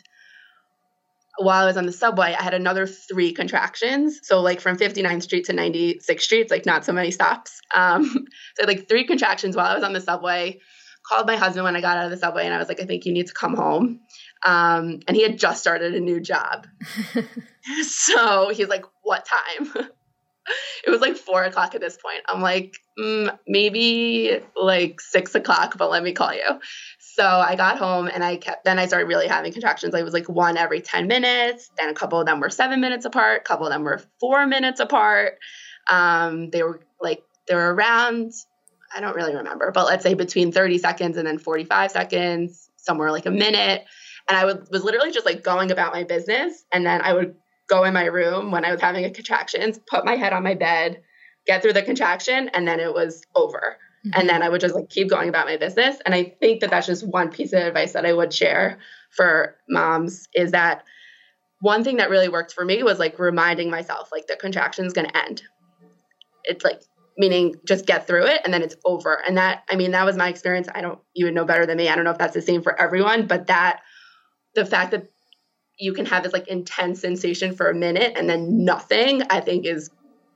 [1.38, 4.22] while I was on the subway, I had another three contractions.
[4.24, 7.60] So like from 59th Street to 96th Street, it's like not so many stops.
[7.76, 8.26] Um,
[8.60, 10.60] so like three contractions while I was on the subway.
[11.08, 12.86] Called my husband when I got out of the subway, and I was like, I
[12.86, 14.02] think you need to come home.
[14.46, 16.68] Um, and he had just started a new job.
[17.84, 19.74] so he's like, What time?
[20.86, 22.22] it was like four o'clock at this point.
[22.28, 26.60] I'm like, mm, maybe like six o'clock, but let me call you.
[27.00, 29.96] So I got home and I kept, then I started really having contractions.
[29.96, 31.70] I was like one every 10 minutes.
[31.78, 33.42] Then a couple of them were seven minutes apart.
[33.42, 35.40] A couple of them were four minutes apart.
[35.90, 38.34] Um, they were like, they were around,
[38.96, 43.12] I don't really remember, but let's say between 30 seconds and then 45 seconds, somewhere
[43.12, 43.86] like a minute.
[44.30, 46.66] And I would, was literally just like going about my business.
[46.72, 47.36] And then I would
[47.68, 50.56] go in my room when I was having a contractions, put my head on my
[50.56, 51.02] bed,
[51.46, 53.78] get through the contraction, and then it was over.
[54.04, 54.28] And mm-hmm.
[54.28, 55.98] then I would just like keep going about my business.
[56.06, 58.80] And I think that that's just one piece of advice that I would share
[59.12, 60.84] for moms is that
[61.60, 64.94] one thing that really worked for me was like reminding myself like the contraction is
[64.94, 65.42] going to end.
[66.44, 66.82] It's like
[67.18, 69.22] meaning just get through it and then it's over.
[69.28, 70.68] And that I mean that was my experience.
[70.74, 71.90] I don't you would know better than me.
[71.90, 73.82] I don't know if that's the same for everyone, but that
[74.58, 75.10] the fact that
[75.78, 79.66] you can have this like intense sensation for a minute and then nothing, I think
[79.66, 79.92] is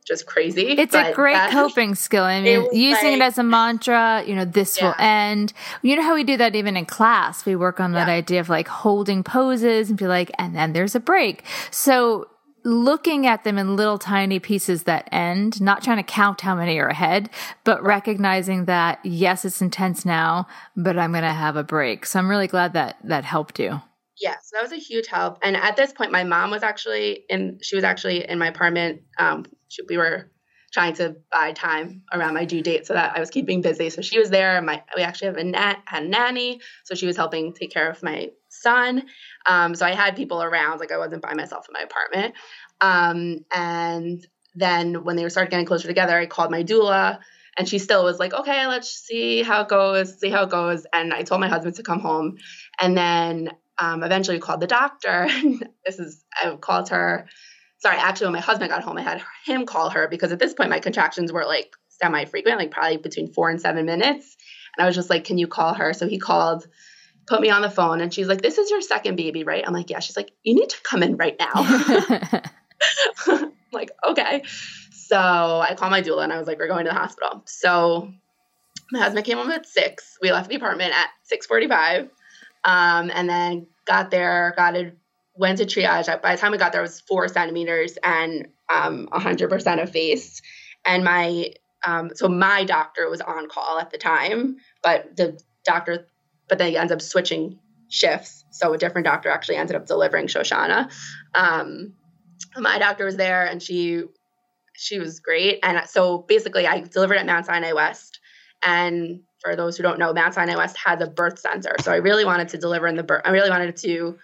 [0.06, 0.68] just crazy.
[0.78, 2.24] It's a great that- coping skill.
[2.24, 5.54] I mean, was using it as a mantra, you know, this will end.
[5.82, 7.46] You know how we do that even in class?
[7.46, 10.96] We work on that idea of like holding poses and be like, and then there's
[10.96, 11.44] a break.
[11.72, 12.28] So
[12.64, 16.78] looking at them in little tiny pieces that end, not trying to count how many
[16.78, 17.30] are ahead,
[17.64, 22.06] but recognizing that, yes, it's intense now, but I'm going to have a break.
[22.06, 23.82] So I'm really glad that that helped you.
[24.22, 25.40] Yeah, so that was a huge help.
[25.42, 27.60] And at this point, my mom was actually in.
[27.64, 29.02] She was actually in my apartment.
[29.18, 30.30] Um, she, we were
[30.72, 33.90] trying to buy time around my due date so that I was keeping busy.
[33.90, 34.62] So she was there.
[34.62, 37.90] My we actually have a nat had a nanny, so she was helping take care
[37.90, 39.04] of my son.
[39.48, 40.80] Um, so I had people around.
[40.80, 42.36] Like I wasn't by myself in my apartment.
[42.80, 47.20] Um, and then when they started getting closer together, I called my doula.
[47.58, 50.86] And she still was like, okay, let's see how it goes, see how it goes.
[50.94, 52.38] And I told my husband to come home.
[52.80, 53.50] And then
[53.82, 55.28] um, eventually called the doctor.
[55.86, 57.28] this is, I called her.
[57.80, 60.54] Sorry, actually, when my husband got home, I had him call her because at this
[60.54, 64.38] point, my contractions were like semi frequent, like probably between four and seven minutes.
[64.78, 65.94] And I was just like, can you call her?
[65.94, 66.68] So he called,
[67.26, 69.64] put me on the phone, and she's like, this is your second baby, right?
[69.66, 70.00] I'm like, yeah.
[70.00, 71.52] She's like, you need to come in right now.
[71.56, 74.44] I'm like, okay.
[74.92, 77.42] So I called my doula and I was like, we're going to the hospital.
[77.46, 78.14] So
[78.92, 80.18] my husband came home at six.
[80.22, 82.10] We left the apartment at 645.
[82.64, 84.98] Um, and then got there, got it,
[85.36, 86.22] went to triage.
[86.22, 90.42] By the time we got there, it was four centimeters and um, 100% effaced.
[90.86, 91.52] And my,
[91.86, 96.08] um, so my doctor was on call at the time, but the doctor,
[96.48, 98.46] but then he ends up switching shifts.
[98.52, 100.92] So a different doctor actually ended up delivering Shoshana.
[101.34, 101.94] Um,
[102.58, 104.04] my doctor was there and she,
[104.76, 105.60] she was great.
[105.64, 108.20] And so basically I delivered at Mount Sinai West
[108.64, 111.76] and for those who don't know, Mount Sinai West has a birth center.
[111.82, 113.22] So I really wanted to deliver in the birth.
[113.26, 114.18] I really wanted to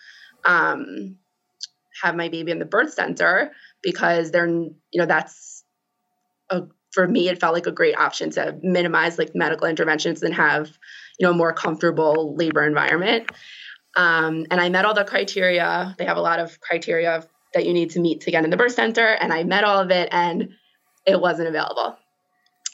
[0.46, 1.18] um,
[2.02, 3.52] have my baby in the birth center
[3.82, 5.64] because they're, you know, that's
[6.50, 10.34] a, for me, it felt like a great option to minimize like medical interventions and
[10.34, 10.68] have,
[11.20, 13.30] you know, a more comfortable labor environment.
[13.96, 15.96] Um, and I met all the criteria.
[15.98, 18.58] They have a lot of criteria that you need to meet to get in the
[18.58, 20.50] birth center, and I met all of it, and
[21.06, 21.98] it wasn't available.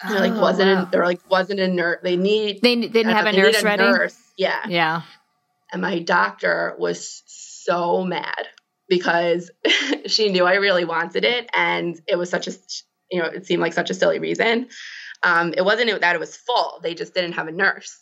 [0.08, 0.84] They're like Oh, wasn't wow.
[0.84, 2.00] a, they're like wasn't a nurse.
[2.04, 3.84] They need They they didn't have a they nurse ready.
[3.84, 4.18] nurse.
[4.38, 5.02] Yeah, Yeah.
[5.72, 8.48] and my doctor was so mad
[8.90, 9.50] because
[10.08, 12.52] she knew I really wanted it, and it was such a
[13.12, 14.68] you know it seemed like such a silly reason.
[15.24, 17.98] Um, it wasn't that it was full; they just didn't have a nurse.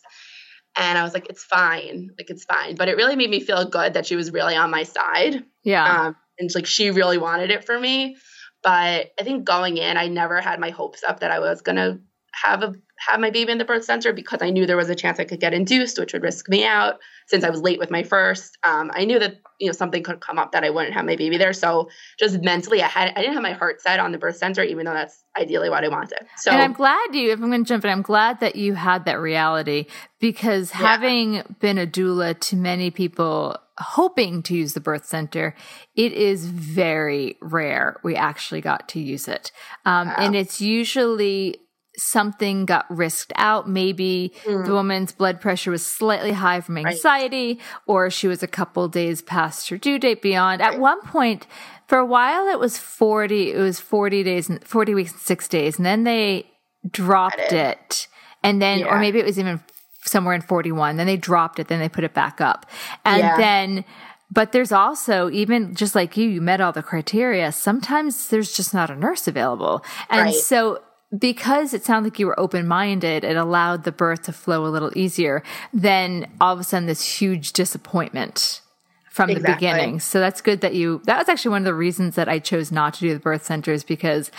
[0.77, 2.75] And I was like, it's fine, like it's fine.
[2.75, 5.43] But it really made me feel good that she was really on my side.
[5.63, 5.83] Yeah.
[6.07, 8.15] Um, and like she really wanted it for me.
[8.63, 11.99] But I think going in, I never had my hopes up that I was gonna
[12.31, 14.95] have a have my baby in the birth center because I knew there was a
[14.95, 16.99] chance I could get induced, which would risk me out.
[17.27, 20.19] Since I was late with my first, um, I knew that you know something could
[20.19, 21.53] come up that I wouldn't have my baby there.
[21.53, 21.89] So
[22.19, 24.85] just mentally, I had I didn't have my heart set on the birth center, even
[24.85, 26.19] though that's ideally what I wanted.
[26.37, 28.73] So and I'm glad you, if I'm going to jump in, I'm glad that you
[28.75, 29.85] had that reality
[30.19, 35.55] because having been a doula to many people hoping to use the birth center,
[35.95, 39.51] it is very rare we actually got to use it.
[39.85, 41.57] Um, And it's usually
[42.01, 43.69] something got risked out.
[43.69, 44.63] Maybe hmm.
[44.63, 49.21] the woman's blood pressure was slightly high from anxiety, or she was a couple days
[49.21, 50.61] past her due date beyond.
[50.61, 51.47] At one point,
[51.87, 55.47] for a while, it was 40, it was 40 days, and 40 weeks and six
[55.47, 55.77] days.
[55.77, 56.49] And then they
[56.89, 58.07] dropped it.
[58.43, 59.61] And then, or maybe it was even
[60.03, 60.97] somewhere in 41.
[60.97, 61.67] Then they dropped it.
[61.67, 62.65] Then they put it back up.
[63.05, 63.37] And Yeah.
[63.37, 63.85] then,
[64.31, 67.51] but there's also, even just like you, you met all the criteria.
[67.51, 69.85] Sometimes there's just not a nurse available.
[70.09, 70.33] And Right.
[70.33, 70.81] so,
[71.17, 74.69] because it sounded like you were open minded, it allowed the birth to flow a
[74.69, 75.43] little easier.
[75.73, 78.61] Then all of a sudden, this huge disappointment
[79.09, 79.99] from the beginning.
[79.99, 82.71] So that's good that you, that was actually one of the reasons that I chose
[82.71, 84.31] not to do the birth centers because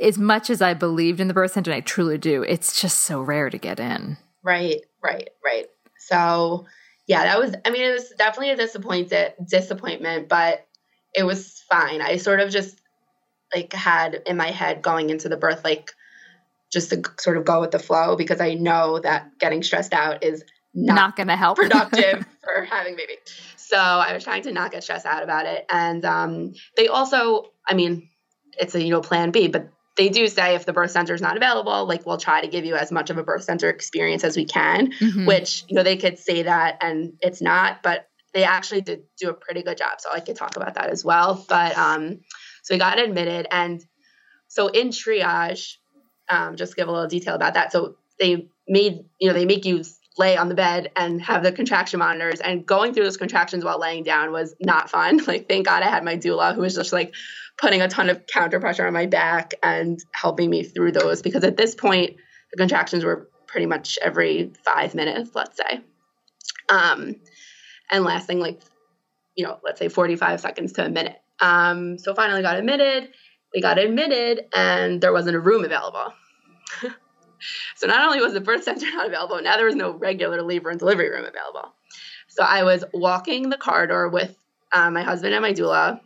[0.00, 3.00] as much as I believed in the birth center, and I truly do, it's just
[3.00, 4.18] so rare to get in.
[4.42, 5.66] Right, right, right.
[5.98, 6.66] So
[7.06, 10.66] yeah, that was I mean, it was definitely a disappointed disappointment, but
[11.14, 12.02] it was fine.
[12.02, 12.80] I sort of just
[13.54, 15.92] like had in my head going into the birth like
[16.72, 20.24] just to sort of go with the flow because I know that getting stressed out
[20.24, 20.42] is
[20.74, 21.56] Not, not, going to help.
[21.56, 23.14] productive for having baby.
[23.56, 25.64] So I was trying to not get stressed out about it.
[25.70, 28.08] And um, they also, I mean,
[28.58, 31.20] it's a you know plan B, but they do say if the birth center is
[31.20, 34.24] not available, like we'll try to give you as much of a birth center experience
[34.24, 34.90] as we can.
[34.94, 35.26] Mhm.
[35.26, 39.30] Which you know they could say that and it's not, but they actually did do
[39.30, 40.00] a pretty good job.
[40.00, 41.44] So I could talk about that as well.
[41.48, 42.18] But um,
[42.64, 43.84] so we got admitted, and
[44.48, 45.76] so in triage,
[46.28, 47.70] um, just give a little detail about that.
[47.70, 49.84] So they made you know they make you
[50.16, 53.80] lay on the bed and have the contraction monitors and going through those contractions while
[53.80, 56.92] laying down was not fun like thank god i had my doula who was just
[56.92, 57.14] like
[57.58, 61.44] putting a ton of counter pressure on my back and helping me through those because
[61.44, 62.16] at this point
[62.52, 65.80] the contractions were pretty much every five minutes let's say
[66.68, 67.16] um,
[67.90, 68.60] and lasting like
[69.36, 73.08] you know let's say 45 seconds to a minute um, so finally got admitted
[73.54, 76.12] we got admitted and there wasn't a room available
[77.76, 80.70] so not only was the birth center not available, now there was no regular labor
[80.70, 81.72] and delivery room available.
[82.28, 84.36] So I was walking the corridor with
[84.72, 86.00] uh, my husband and my doula,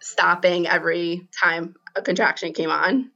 [0.00, 3.10] stopping every time a contraction came on.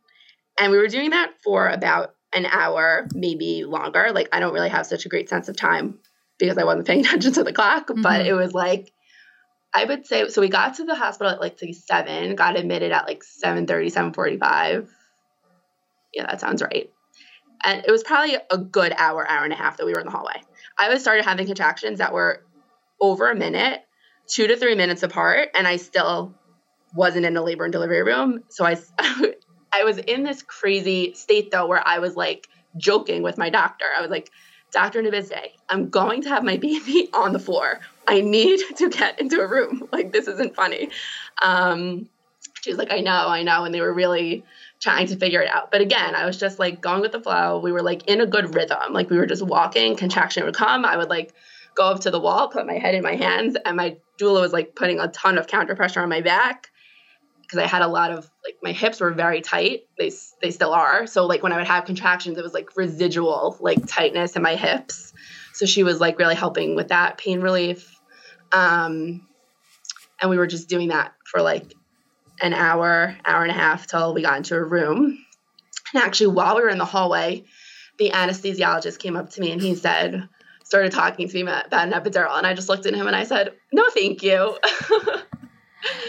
[0.58, 4.10] And we were doing that for about an hour, maybe longer.
[4.12, 5.98] Like I don't really have such a great sense of time
[6.38, 8.26] because I wasn't paying attention to the clock, but Mhm.
[8.26, 8.92] it was like
[9.74, 13.06] I would say so we got to the hospital at like seven, got admitted at
[13.06, 14.88] like 7:30, 7:45.
[16.14, 16.90] Yeah, that sounds right.
[17.64, 20.06] And it was probably a good hour, hour and a half that we were in
[20.06, 20.40] the hallway.
[20.78, 22.44] I was started having contractions that were
[23.00, 23.80] over a minute,
[24.26, 26.34] two to three minutes apart, and I still
[26.94, 28.44] wasn't in the labor and delivery room.
[28.48, 28.76] So I,
[29.72, 33.86] I was in this crazy state though, where I was like joking with my doctor.
[33.96, 34.30] I was like,
[34.70, 35.02] Dr.
[35.02, 37.80] Nabizde, I'm going to have my baby on the floor.
[38.08, 39.88] I need to get into a room.
[39.92, 40.90] Like this isn't funny.
[41.42, 42.08] Um,
[42.60, 43.64] she was like, I know, I know.
[43.64, 44.44] And they were really
[44.80, 45.70] trying to figure it out.
[45.70, 47.58] But again, I was just like going with the flow.
[47.58, 48.92] We were like in a good rhythm.
[48.92, 50.84] Like we were just walking, contraction would come.
[50.84, 51.32] I would like
[51.74, 54.52] go up to the wall, put my head in my hands, and my doula was
[54.52, 56.70] like putting a ton of counter pressure on my back
[57.42, 59.86] because I had a lot of like my hips were very tight.
[59.98, 61.06] They they still are.
[61.06, 64.54] So like when I would have contractions, it was like residual like tightness in my
[64.54, 65.12] hips.
[65.54, 67.97] So she was like really helping with that pain relief.
[68.52, 69.26] Um,
[70.20, 71.72] and we were just doing that for like
[72.40, 75.18] an hour, hour and a half till we got into a room.
[75.94, 77.44] And actually, while we were in the hallway,
[77.98, 80.28] the anesthesiologist came up to me and he said,
[80.64, 82.36] started talking to me about an epidural.
[82.36, 84.56] And I just looked at him and I said, no, thank you.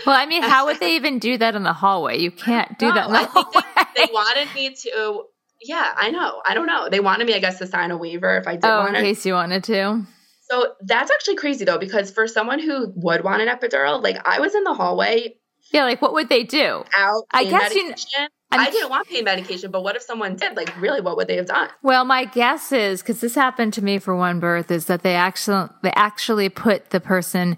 [0.05, 2.17] Well, I mean, how would they even do that in the hallway?
[2.17, 5.23] You can't do that in the I think they, they wanted me to,
[5.61, 6.41] yeah, I know.
[6.47, 6.89] I don't know.
[6.89, 9.01] They wanted me, I guess, to sign a waiver if I did Oh, in it.
[9.01, 10.01] case you wanted to.
[10.51, 14.39] So that's actually crazy though, because for someone who would want an epidural, like I
[14.39, 15.35] was in the hallway
[15.71, 16.83] Yeah, like what would they do?
[16.95, 18.27] out I guess you- medication.
[18.51, 20.57] I'm- I didn't want pain medication, but what if someone did?
[20.57, 21.69] Like, really, what would they have done?
[21.83, 25.13] Well, my guess is because this happened to me for one birth is that they
[25.15, 27.57] actually they actually put the person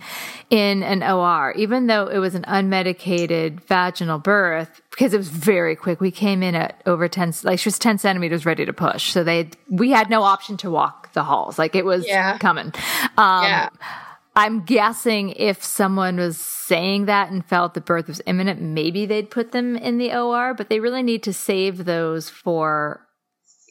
[0.50, 5.76] in an OR, even though it was an unmedicated vaginal birth, because it was very
[5.78, 6.02] quick.
[6.02, 9.24] We came in at over ten, like she was ten centimeters ready to push, so
[9.24, 12.38] they we had no option to walk the halls, like it was Yeah.
[12.38, 12.74] coming.
[13.18, 13.70] Um, Yeah.
[14.36, 19.30] I'm guessing if someone was saying that and felt the birth was imminent, maybe they'd
[19.30, 23.06] put them in the OR, but they really need to save those for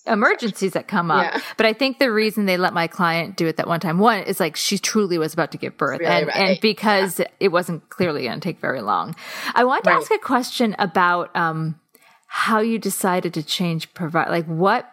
[0.06, 1.24] emergencies that come up.
[1.24, 1.40] Yeah.
[1.56, 4.22] But I think the reason they let my client do it that one time, one
[4.22, 6.36] is like she truly was about to give birth Really and, right.
[6.36, 9.14] and because it wasn't clearly going to take very long.
[9.54, 9.96] I want to Right.
[10.00, 11.78] ask a question about, um,
[12.26, 14.90] how you decided to change provide, like what,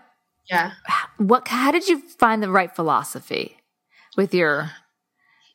[0.49, 0.71] Yeah.
[1.17, 3.57] what, how did you find the right philosophy
[4.17, 4.71] with your,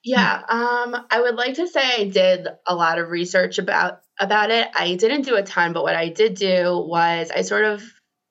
[0.05, 4.51] Yeah, um, I would like to say I did a lot of research about about
[4.51, 4.69] it.
[4.75, 7.83] I didn't do a ton, but what I did do was I sort of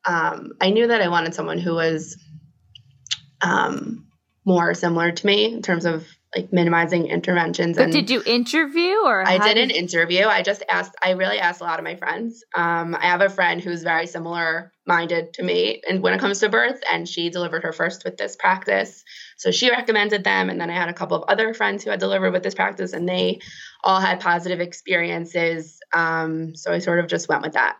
[0.05, 2.17] um, I knew that I wanted someone who was
[3.41, 4.07] um,
[4.45, 6.05] more similar to me in terms of
[6.35, 7.75] like minimizing interventions.
[7.75, 10.25] but and did you interview or I did an interview.
[10.25, 10.95] I just asked.
[11.03, 12.43] I really asked a lot of my friends.
[12.55, 16.39] Um, I have a friend who's very similar minded to me, and when it comes
[16.39, 19.03] to birth, and she delivered her first with this practice.
[19.41, 21.99] So she recommended them, and then I had a couple of other friends who had
[21.99, 23.39] delivered with this practice, and they
[23.83, 25.79] all had positive experiences.
[25.93, 27.77] Um, so I sort of just went with that.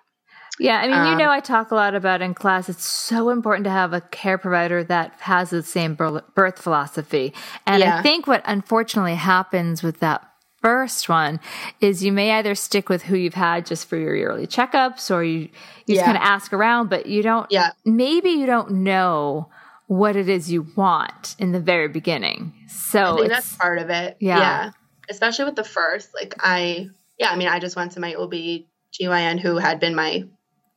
[0.59, 2.67] Yeah, I mean, you Um, know, I talk a lot about in class.
[2.67, 7.31] It's so important to have a care provider that has the same birth philosophy.
[7.67, 10.27] And I think what unfortunately happens with that
[10.63, 11.39] first one
[11.79, 15.23] is you may either stick with who you've had just for your yearly checkups or
[15.23, 15.49] you,
[15.85, 17.71] you just kind of ask around, but you don't, Yeah.
[17.85, 19.49] maybe you don't know
[19.91, 22.53] what it is you want in the very beginning.
[22.69, 24.15] So I think it's, that's part of it.
[24.21, 24.71] Yeah.
[25.09, 26.87] Especially with the first, like I,
[27.19, 30.23] yeah, I mean, I just went to my OB GYN who had been my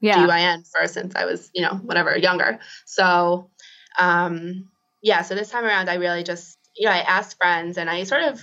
[0.00, 0.26] yeah.
[0.26, 2.58] GYN for since I was, you know, whatever, younger.
[2.86, 3.50] So,
[4.00, 4.68] um,
[5.00, 8.02] yeah, so this time around, I really just you know, I asked friends and I
[8.02, 8.42] sort of,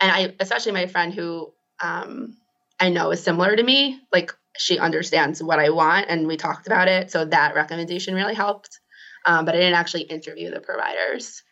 [0.00, 1.52] and I, especially my friend who
[1.82, 2.36] um,
[2.78, 6.68] I know is similar to me, like she understands what I want and we talked
[6.68, 7.10] about it.
[7.10, 8.78] So that recommendation really helped.
[9.26, 11.42] Um, but I didn't actually interview the providers.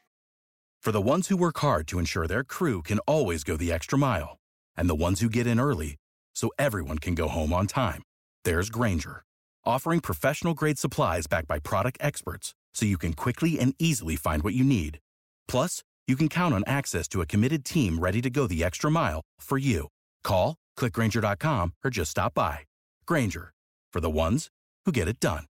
[0.83, 3.99] For the ones who work hard to ensure their crew can always go the extra
[3.99, 4.39] mile,
[4.77, 5.97] and the ones who get in early
[6.35, 8.03] so everyone can go home on time,
[8.45, 9.23] there's Grainger,
[9.65, 14.43] offering professional grade supplies backed by product experts so you can quickly and easily find
[14.43, 15.01] what you need.
[15.49, 18.91] Plus, you can count on access to a committed team ready to go the extra
[18.91, 19.89] mile for you.
[20.25, 22.61] Call, clickgranger.com, or just stop by.
[23.07, 23.53] Grainger,
[23.93, 24.49] for the ones
[24.87, 25.45] who get it done.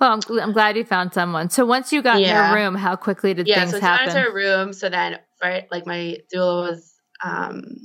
[0.00, 1.50] Well, I'm, I'm glad you found someone.
[1.50, 2.28] So once you got Yeah.
[2.46, 4.16] in your room, how quickly did yeah, things so we went happen?
[4.16, 4.72] into a room.
[4.72, 6.92] So then, right, like my doula was,
[7.24, 7.76] um,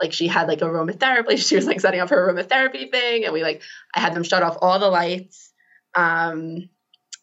[0.00, 1.36] like she had like a aromatherapy.
[1.46, 3.62] She was like setting up her aromatherapy thing, and we like
[3.94, 5.52] I had them shut off all the lights.
[5.94, 6.68] Um,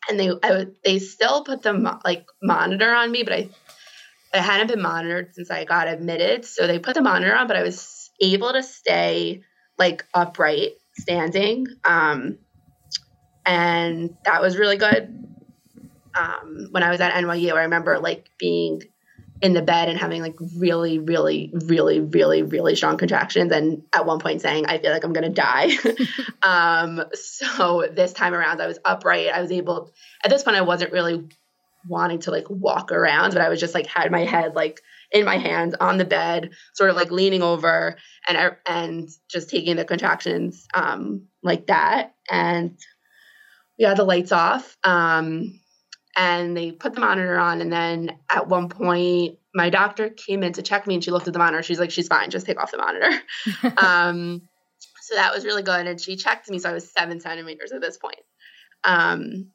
[0.09, 3.49] and they I, would- they still put the mo- like monitor on me, but I
[4.33, 6.45] I hadn't been monitored since I got admitted.
[6.45, 9.41] So they put the monitor on, but I was able to stay
[9.79, 11.65] like upright, standing.
[11.85, 12.37] Um,
[13.47, 15.23] and that was really good.
[16.13, 18.81] Um, when I was at NYU, I remember like being
[19.41, 24.05] in the bed and having like really, really, really, really, really strong contractions, and at
[24.05, 25.71] one point saying, "I feel like I'm gonna die."
[26.43, 29.29] um, so this time around, I was upright.
[29.29, 29.91] I was able.
[30.23, 31.29] At this point, I wasn't really
[31.87, 34.81] wanting to like walk around, but I was just like had my head like
[35.11, 37.95] in my hands on the bed, sort of like leaning over
[38.27, 42.13] and and just taking the contractions um, like that.
[42.29, 42.77] And
[43.85, 44.77] had the lights off.
[44.83, 45.59] Um,
[46.15, 47.61] and they put the monitor on.
[47.61, 51.27] And then at one point, my doctor came in to check me and she looked
[51.27, 51.61] at the monitor.
[51.61, 53.11] She's like, she's fine, just take off the monitor.
[53.77, 54.41] um,
[55.01, 55.85] so that was really good.
[55.85, 56.59] And she checked me.
[56.59, 58.19] So I was seven centimeters at this point.
[58.83, 59.51] Um,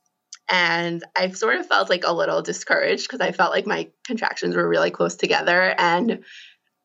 [0.49, 4.55] and I sort of felt like a little discouraged because I felt like my contractions
[4.55, 5.75] were really close together.
[5.79, 6.25] And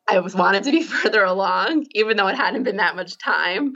[0.08, 3.74] I was wanted to be further along, even though it hadn't been that much time.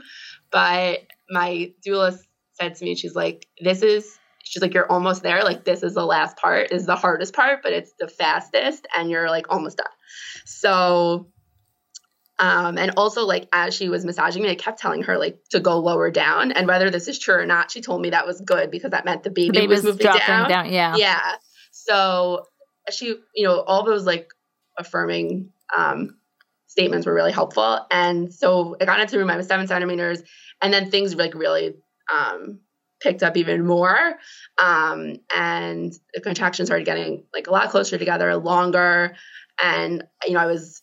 [0.50, 1.00] But
[1.30, 2.18] my doula
[2.62, 5.42] said to me, she's like, this is, she's like, you're almost there.
[5.42, 9.10] Like, this is the last part, is the hardest part, but it's the fastest, and
[9.10, 9.86] you're like almost done.
[10.44, 11.28] So,
[12.38, 15.60] um, and also like as she was massaging me, I kept telling her like to
[15.60, 16.50] go lower down.
[16.50, 19.04] And whether this is true or not, she told me that was good because that
[19.04, 20.48] meant the baby, baby was was moving dropping down.
[20.48, 20.96] down, yeah.
[20.96, 21.36] Yeah.
[21.70, 22.46] So
[22.90, 24.32] she, you know, all those like
[24.76, 26.16] affirming um,
[26.66, 27.86] statements were really helpful.
[27.90, 29.30] And so I got into the room.
[29.30, 30.22] I was seven centimeters,
[30.60, 31.74] and then things like really
[32.12, 32.60] um,
[33.00, 34.14] picked up even more.
[34.58, 39.14] Um, and the contractions started getting like a lot closer together, longer.
[39.62, 40.82] And you know, I was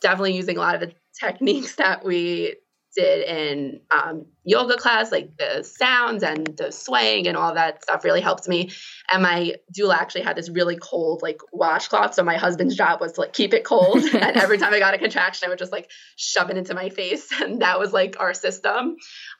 [0.00, 2.56] definitely using a lot of the techniques that we
[2.94, 8.04] did in um, yoga class, like the sounds and the swaying and all that stuff
[8.04, 8.70] really helped me.
[9.10, 12.14] And my doula actually had this really cold like washcloth.
[12.14, 14.02] So my husband's job was to like keep it cold.
[14.14, 16.88] and every time I got a contraction, I would just like shove it into my
[16.88, 17.30] face.
[17.42, 18.96] And that was like our system.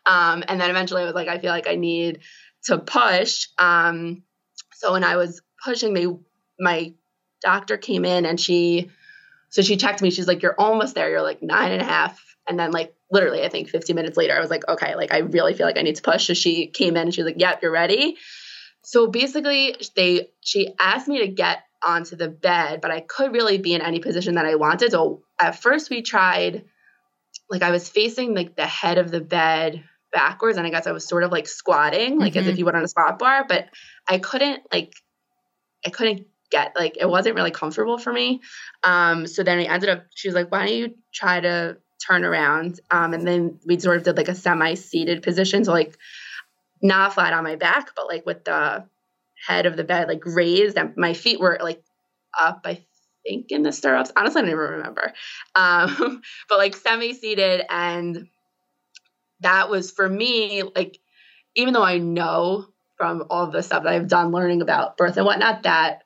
[0.07, 2.20] Um, and then eventually I was like, I feel like I need
[2.64, 3.48] to push.
[3.59, 4.22] Um,
[4.74, 6.07] so when I was pushing, they,
[6.59, 6.92] my
[7.40, 8.90] doctor came in and she,
[9.50, 10.11] so she checked me.
[10.11, 11.11] She's like, you're almost there.
[11.11, 12.20] You're like nine and a half.
[12.48, 15.18] And then like literally, I think 15 minutes later, I was like, okay, like I
[15.18, 16.26] really feel like I need to push.
[16.26, 18.16] So she came in and she was like, yep, you're ready.
[18.82, 23.59] So basically they, she asked me to get onto the bed, but I could really
[23.59, 24.92] be in any position that I wanted.
[24.92, 26.64] So at first we tried,
[27.50, 30.58] like I was facing like the head of the bed backwards.
[30.58, 32.50] And I guess I was sort of like squatting, like as Mhm.
[32.50, 33.68] if you went on a squat bar, but
[34.08, 34.92] I couldn't like,
[35.86, 38.42] I couldn't get like it wasn't really comfortable for me.
[38.84, 40.04] Um, so then we ended up.
[40.14, 43.96] She was like, "Why don't you try to turn around?" Um, and then we sort
[43.96, 45.96] of did like a semi-seated position, so like
[46.82, 48.84] not flat on my back, but like with the
[49.46, 51.82] head of the bed like raised, and my feet were like
[52.38, 52.60] up.
[52.66, 52.84] I
[53.26, 54.12] think in the stirrups.
[54.16, 55.12] Honestly, I don't even remember.
[55.54, 58.28] Um, but like semi-seated, and
[59.43, 60.99] that was for me like
[61.55, 62.66] even though I know
[62.97, 66.03] from all the stuff that I've done learning about birth and whatnot that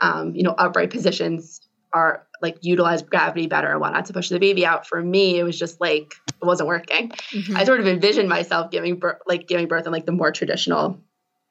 [0.00, 1.60] um, you know upright positions
[1.92, 4.86] are like utilize gravity better and whatnot to push the baby out.
[4.86, 7.12] For me, it was just like it wasn't working.
[7.54, 11.00] I sort of envisioned myself giving birth, like giving birth in like the more traditional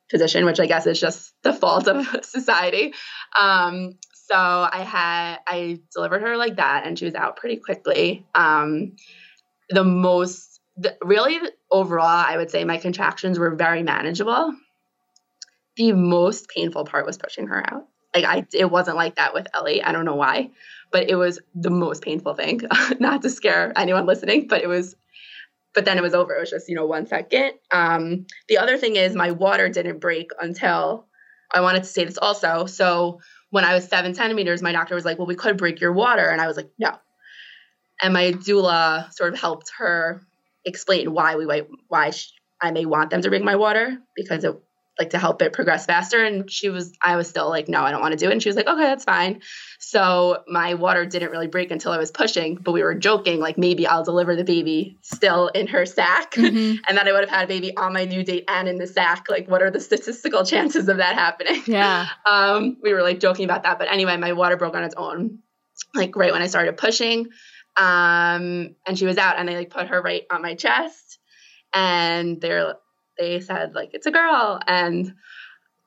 [0.10, 2.94] position, which I guess is just the fault of society.
[3.40, 8.26] Um, so I had I delivered her like that, and she was out pretty quickly.
[8.36, 8.94] Um,
[9.70, 11.40] the most, the, really
[11.72, 14.54] overall, I would say my contractions were very manageable.
[15.78, 17.88] The most painful part was pushing her out.
[18.16, 19.82] Like I, it wasn't like that with Ellie.
[19.82, 20.52] I don't know why,
[20.92, 22.62] but it was the most painful thing.
[23.00, 24.96] Not to scare anyone listening, but it was
[25.74, 26.36] but then it was over.
[26.36, 27.54] It was just, you know, one second.
[27.72, 31.08] Um, the other thing is my water didn't break until
[31.54, 32.66] I wanted to say this also.
[32.66, 35.94] So when I was seven centimeters, my doctor was like, well, we could break your
[35.94, 36.28] water.
[36.28, 36.96] And I was like, no.
[38.02, 40.22] And my doula sort of helped her
[40.66, 42.12] explain why we might, why
[42.62, 44.56] I may want them to break my water because it
[45.00, 46.24] like to help it progress faster.
[46.24, 48.34] And she was, I was still like, no, I don't want to do it.
[48.34, 49.42] And she was like, okay, that's fine.
[49.80, 53.58] So my water didn't really break until I was pushing, but we were joking, like
[53.58, 56.34] maybe I'll deliver the baby still in her sack.
[56.34, 56.84] Mm-hmm.
[56.88, 58.86] and then I would have had a baby on my new date and in the
[58.86, 59.26] sack.
[59.30, 61.64] Like, what are the statistical chances of that happening?
[61.66, 62.08] Yeah.
[62.32, 63.78] Um, we were like joking about that.
[63.78, 65.40] But anyway, my water broke on its own,
[65.94, 67.28] like right when I started pushing.
[67.78, 71.20] Um, and she was out and they like put her right on my chest
[71.74, 72.76] and they're
[73.18, 75.14] they said like it's a girl and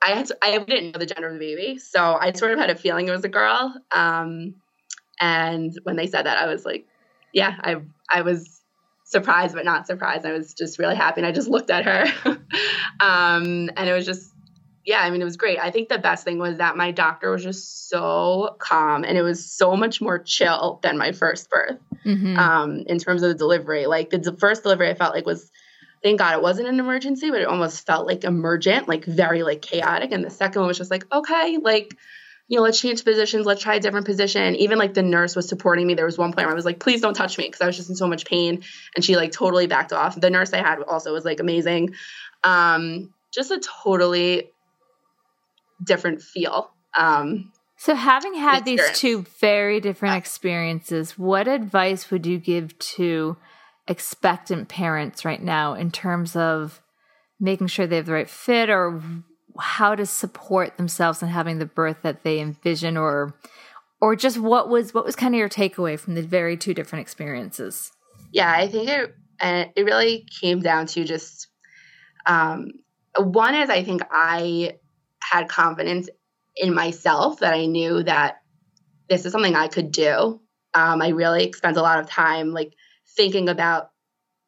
[0.05, 2.59] I had to, I didn't know the gender of the baby, so I sort of
[2.59, 3.73] had a feeling it was a girl.
[3.91, 4.55] Um,
[5.19, 6.85] and when they said that, I was like,
[7.33, 7.77] yeah, I
[8.09, 8.61] I was
[9.05, 10.25] surprised but not surprised.
[10.25, 12.05] I was just really happy, and I just looked at her,
[12.99, 14.31] um, and it was just
[14.85, 14.99] yeah.
[14.99, 15.59] I mean, it was great.
[15.59, 19.23] I think the best thing was that my doctor was just so calm, and it
[19.23, 21.79] was so much more chill than my first birth.
[22.05, 22.37] Mhm.
[22.37, 25.51] Um, in terms of the delivery, like the first delivery, I felt like was
[26.05, 29.63] thank God it wasn't an emergency, but it almost felt like emergent, like very like
[29.63, 30.11] chaotic.
[30.11, 31.97] And the second one was just like, okay, like,
[32.47, 34.55] you know, let's change positions, let's try a different position.
[34.57, 35.95] Even like the nurse was supporting me.
[35.95, 37.75] There was one point where I was like, please don't touch me because I was
[37.75, 38.63] just in so much pain.
[38.95, 40.19] And she like totally backed off.
[40.19, 41.95] The nurse I had also was like amazing.
[42.43, 44.51] Um, just a totally
[45.83, 46.71] different feel.
[46.97, 53.37] Um, So, having had these two very different experiences, what advice would you give to
[53.87, 56.81] expectant parents right now in terms of
[57.39, 59.01] making sure they have the right fit or
[59.59, 63.35] how to support themselves in having the birth that they envision or
[64.01, 67.01] or just what was what was kind of your takeaway from the very two different
[67.01, 67.91] experiences?
[68.31, 71.47] yeah i think it uh, it really came down to just
[72.25, 72.71] um
[73.17, 74.73] one is i think i
[75.31, 76.09] had confidence
[76.55, 78.37] in myself that i knew that
[79.09, 80.39] this is something i could do.
[80.73, 82.73] Um i really spent a lot of time like
[83.15, 83.91] thinking about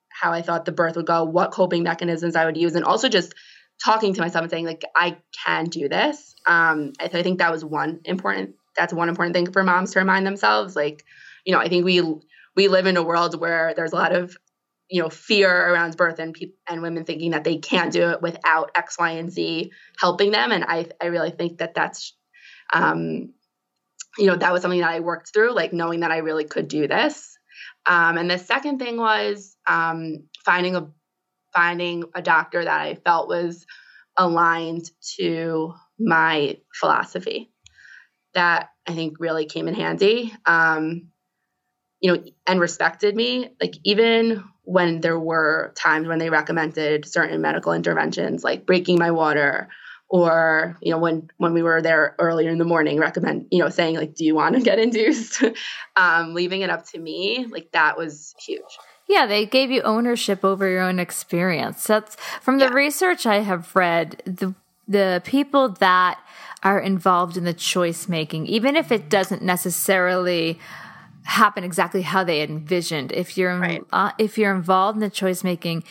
[0.10, 3.10] how i thought the birth would go what coping mechanisms i would use and also
[3.10, 3.34] just
[3.84, 6.36] talking to myself and saying like i can do this.
[6.46, 9.92] Um i, th- I think that was one important that's one important thing for moms
[9.94, 11.04] to remind themselves like
[11.46, 12.02] you know i think we
[12.56, 14.36] we live in a world where there's a lot of
[14.90, 18.22] you know fear around birth and people and women thinking that they can't do it
[18.22, 20.52] without x y and z helping them.
[20.52, 22.16] And i i really think that that's
[22.74, 23.34] um
[24.18, 26.68] you know that was something that i worked through like knowing that i really could
[26.68, 27.38] do this.
[27.86, 30.90] Um and the second thing was um finding a
[31.54, 33.66] finding a doctor that i felt was
[34.18, 37.52] aligned to my philosophy.
[38.34, 40.34] That i think really came in handy.
[40.46, 41.10] Um
[42.00, 43.50] you know, and respected me.
[43.60, 49.12] Like even when there were times when they recommended certain medical interventions, like breaking my
[49.12, 49.70] water,
[50.10, 53.70] or you know, when when we were there earlier in the morning, recommend you know
[53.70, 55.42] saying like, do you want to get induced?
[55.96, 58.62] um, leaving it up to me, like that was huge.
[59.08, 61.88] Yeah, they gave you ownership over your own experience.
[61.88, 64.54] That's from the research I have read, the
[64.86, 66.20] the people that
[66.62, 70.60] are involved in the choice making, even if it doesn't necessarily
[71.28, 75.84] happen exactly how they envisioned, if you're uh, if you're involved in the choice making,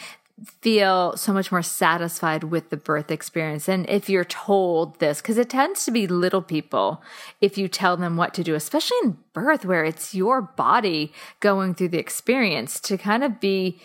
[0.62, 3.68] feel so much more satisfied with the birth experience.
[3.68, 7.02] And if you're told this, because it tends to be little people,
[7.40, 11.74] if you tell them what to do, especially in birth, where it's your body going
[11.74, 13.78] through the experience, to kind of be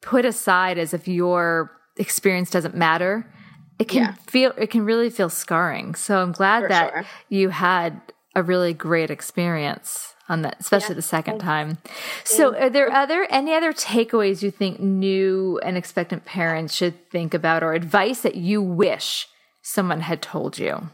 [0.00, 3.32] put aside as if your experience doesn't matter.
[3.78, 5.96] It can feel, it can really feel scarring.
[5.96, 7.04] So I'm glad For that sure.
[7.28, 8.00] you had
[8.36, 11.78] a really great experience on that, especially the second time.
[12.24, 17.34] So, are there other any other takeaways you think new and expectant parents should think
[17.34, 19.28] about, or advice that you wish
[19.62, 20.88] someone had told you?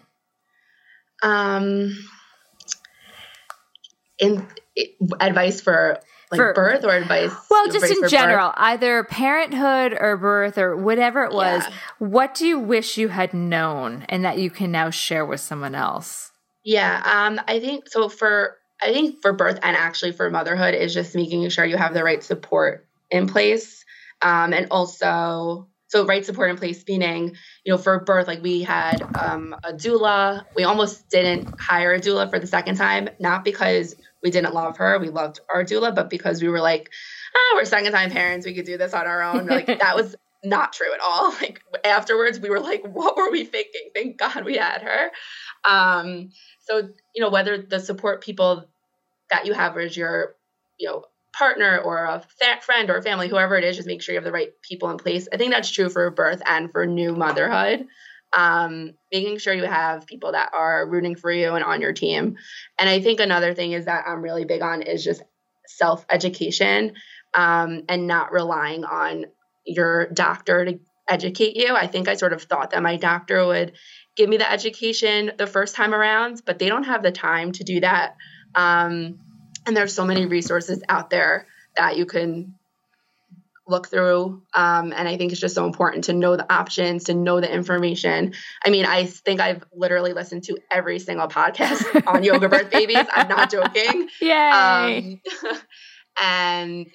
[1.23, 1.97] Um,
[4.19, 4.47] in,
[4.79, 7.33] i- advice for like For- birth or advice?
[7.51, 8.11] Well, just in for birth?
[8.11, 11.63] general, either parenthood or birth or whatever it was.
[11.65, 11.75] Yeah.
[11.99, 15.75] What do you wish you had known and that you can now share with someone
[15.75, 16.31] else?
[16.65, 18.11] Yeah, um, I think so.
[18.11, 21.95] For I think for birth and actually for motherhood is just making sure you have
[21.95, 23.85] the right support in place,
[24.23, 28.63] um, and also so right support in place meaning you know for birth like we
[28.63, 30.45] had um, a doula.
[30.55, 34.77] We almost didn't hire a doula for the second time, not because we didn't love
[34.79, 36.91] her, we loved our doula, but because we were like,
[37.37, 39.47] oh, we're second time parents, we could do this on our own.
[39.47, 41.33] Like that was not true at all.
[41.41, 43.91] Like afterwards, we were like, what were we thinking?
[43.95, 45.11] Thank God we had her.
[45.65, 46.31] Um,
[46.69, 48.65] so you know whether the support people
[49.31, 50.37] that you have is your
[50.79, 51.05] you know
[51.37, 54.25] partner or a fa- friend or family, whoever it is, just make sure you have
[54.25, 55.29] the right people in place.
[55.33, 57.87] I think that's true for birth and for new motherhood.
[58.37, 62.37] Um, making sure you have people that are rooting for you and on your team.
[62.79, 65.23] And I think another thing is that I'm really big on is just
[65.67, 66.95] self education
[67.35, 69.27] um, and not relying on
[69.69, 71.75] your doctor to educate you.
[71.75, 73.73] I think I sort of thought that my doctor would
[74.17, 77.65] give me the education the first time around, but they don't have the time to
[77.65, 78.17] do that.
[78.55, 79.19] Um,
[79.67, 81.47] and there's so many resources out there
[81.77, 82.55] that you can
[83.69, 84.43] look through.
[84.55, 87.53] Um, and I think it's just so important to know the options, to know the
[87.53, 88.33] information.
[88.65, 92.97] I mean, I think I've literally listened to every single podcast on yoga birth babies.
[93.15, 94.09] I'm not joking.
[94.21, 95.21] Yay.
[95.45, 95.59] Um,
[96.21, 96.87] and,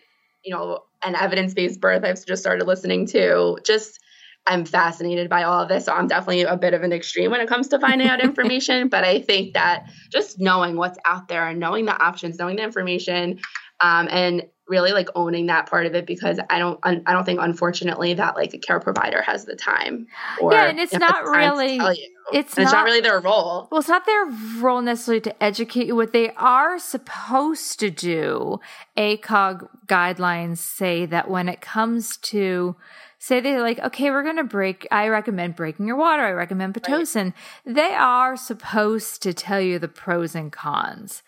[0.44, 3.58] you know, an evidence based birth I've just started listening to.
[3.64, 4.00] Just,
[4.46, 5.86] I'm fascinated by all of this.
[5.86, 8.90] So I'm definitely a bit of an extreme when it comes to finding out information.
[8.90, 12.64] But I think that just knowing what's out there and knowing the options, knowing the
[12.64, 13.40] information,
[13.84, 17.40] um, and really like owning that part of it because I don't I don't think
[17.42, 20.08] unfortunately that like a care provider has the time
[20.42, 23.02] or yeah, and it's not the time to really it's And it's not not- really
[23.02, 23.68] their role.
[23.70, 24.26] Well, it's not their
[24.60, 25.96] role necessarily to educate you.
[25.96, 28.60] What they are supposed to do,
[28.98, 32.78] ACOG guidelines say that when it comes to,
[33.20, 36.24] say they're like, okay, we're going to break, I recommend breaking your water.
[36.24, 37.34] I recommend Pitocin.
[37.66, 41.24] They are supposed to tell you the pros and cons.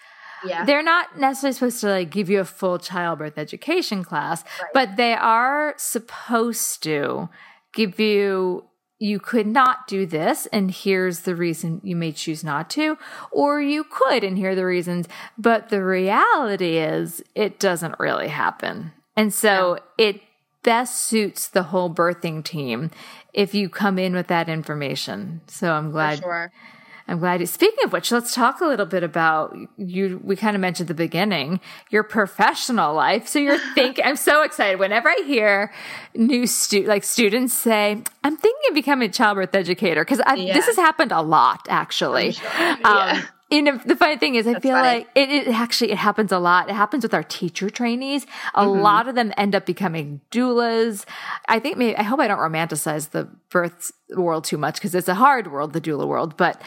[0.46, 0.66] Yeah.
[0.66, 4.44] They're not necessarily supposed to like give you a full childbirth education class,
[4.74, 7.30] but they are supposed to
[7.74, 8.66] give you
[8.98, 12.98] you could not do this and here's the reason you may choose not to
[13.30, 18.30] or you could and here are the reasons but the reality is it doesn't really
[18.30, 20.22] happen and so it
[20.64, 22.90] best suits the whole birthing team
[23.34, 26.52] if you come in with that information so i'm glad sure.
[27.08, 27.46] I'm glad you.
[27.46, 30.20] Speaking of which, let's talk a little bit about you.
[30.24, 31.60] We kind of mentioned the beginning
[31.92, 33.28] your professional life.
[33.28, 34.04] So you're thinking.
[34.04, 35.72] I'm so excited whenever I hear
[36.16, 40.76] new stu- like students say, "I'm thinking of becoming a childbirth educator," because this has
[40.78, 42.32] happened a lot actually.
[42.32, 43.18] Yeah.
[43.18, 45.00] Um, you know, the funny thing is, I feel funny.
[45.00, 46.70] like it, it actually it happens a lot.
[46.70, 48.26] It happens with our teacher trainees.
[48.54, 48.82] A Mm-hmm.
[48.82, 51.06] lot of them end up becoming doulas.
[51.48, 55.08] I think maybe I hope I don't romanticize the birth world too much because it's
[55.08, 56.38] a hard world, the doula world.
[56.38, 56.62] But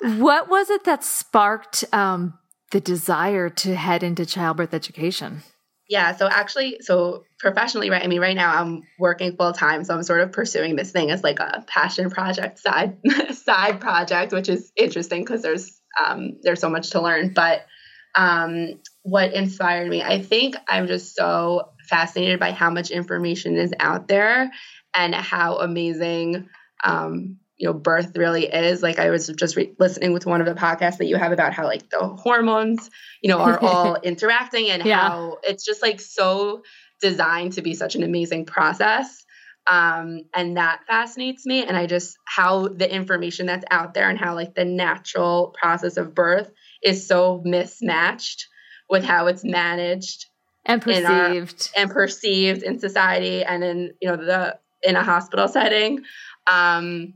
[0.00, 2.34] what was it that sparked um,
[2.72, 5.42] the desire to head into childbirth education?
[5.88, 8.02] Yeah, so actually, so professionally, right?
[8.02, 11.10] I mean, right now I'm working full time, so I'm sort of pursuing this thing
[11.10, 12.96] as like a passion project side
[13.32, 17.32] side project, which is interesting because there's um, there's so much to learn.
[17.32, 17.66] But
[18.14, 23.72] um, what inspired me, I think I'm just so fascinated by how much information is
[23.80, 24.50] out there
[24.94, 26.48] and how amazing
[26.84, 28.82] um, you know birth really is.
[28.82, 31.52] Like I was just re- listening with one of the podcasts that you have about
[31.52, 32.90] how like the hormones,
[33.22, 35.08] you know, are all interacting and Yeah.
[35.08, 36.62] how it's just like so
[37.00, 39.23] designed to be such an amazing process.
[39.66, 41.64] Um, and that fascinates me.
[41.64, 45.96] And I just how the information that's out there and how like the natural process
[45.96, 46.50] of birth
[46.82, 48.46] is so mismatched
[48.90, 50.26] with how it's managed
[50.66, 51.70] And in our- perceived.
[51.76, 56.02] and perceived in society and in you know the in a hospital setting
[56.46, 57.14] um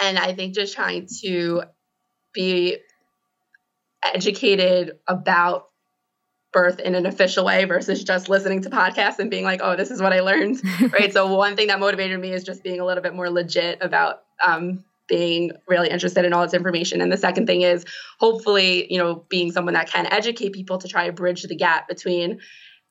[0.00, 1.62] and i think just trying to
[2.34, 2.78] be
[4.02, 5.66] educated about
[6.52, 9.90] birth in an official way versus just listening to podcasts and being like oh this
[9.90, 10.60] is what i learned
[10.92, 11.12] right?
[11.12, 14.22] So one thing that motivated me is just being a little bit more legit about
[14.44, 17.00] um being really interested in all this information.
[17.00, 17.84] And the second thing is
[18.20, 21.88] hopefully you know being someone that can educate people to try to bridge the gap
[21.88, 22.40] between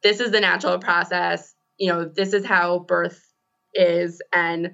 [0.04, 3.24] this is the natural process you know this is how birth
[3.74, 4.72] is and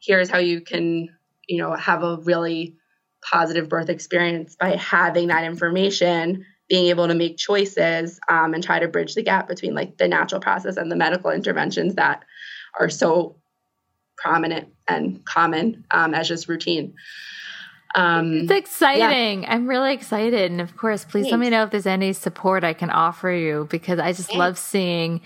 [0.00, 1.08] here's how you can
[1.48, 2.76] you know have a really
[3.22, 8.78] positive birth experience by having that information being able to make choices um, and try
[8.78, 12.22] to bridge the gap between like the natural process and the medical interventions that
[12.78, 13.36] are so
[14.16, 16.94] prominent and common um, as just routine
[17.94, 19.46] um, It's exciting.
[19.46, 20.50] I'm really excited.
[20.50, 23.66] And of course, please let me know if there's any support I can offer you
[23.68, 25.22] because I just love seeing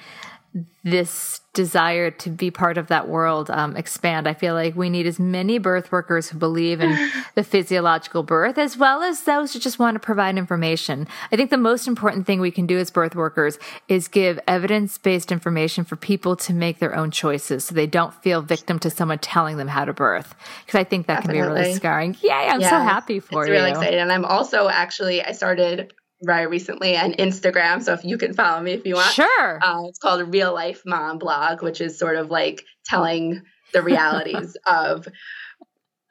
[0.84, 4.28] this desire to be part of that world um, expand.
[4.28, 8.58] I feel like we need as many birth workers who believe in the physiological birth
[8.58, 11.08] as well as those who just want to provide information.
[11.32, 14.98] I think the most important thing we can do as birth workers is give evidence
[14.98, 18.90] based information for people to make their own choices so they don't feel victim to
[18.90, 20.34] someone telling them how to birth.
[20.66, 21.74] Because I think that can be really Definitely.
[21.74, 22.16] scarring.
[22.22, 23.40] Yay, I'm so happy for you.
[23.40, 23.54] it's you.
[23.54, 24.00] really exciting.
[24.00, 25.94] And I'm also actually I started
[26.24, 27.82] very recently an Instagram.
[27.82, 29.12] So if you can follow me if you want.
[29.12, 29.58] Sure.
[29.62, 34.56] Uh, it's called Real Life Mom Blog, which is sort of like telling the realities
[34.66, 35.06] of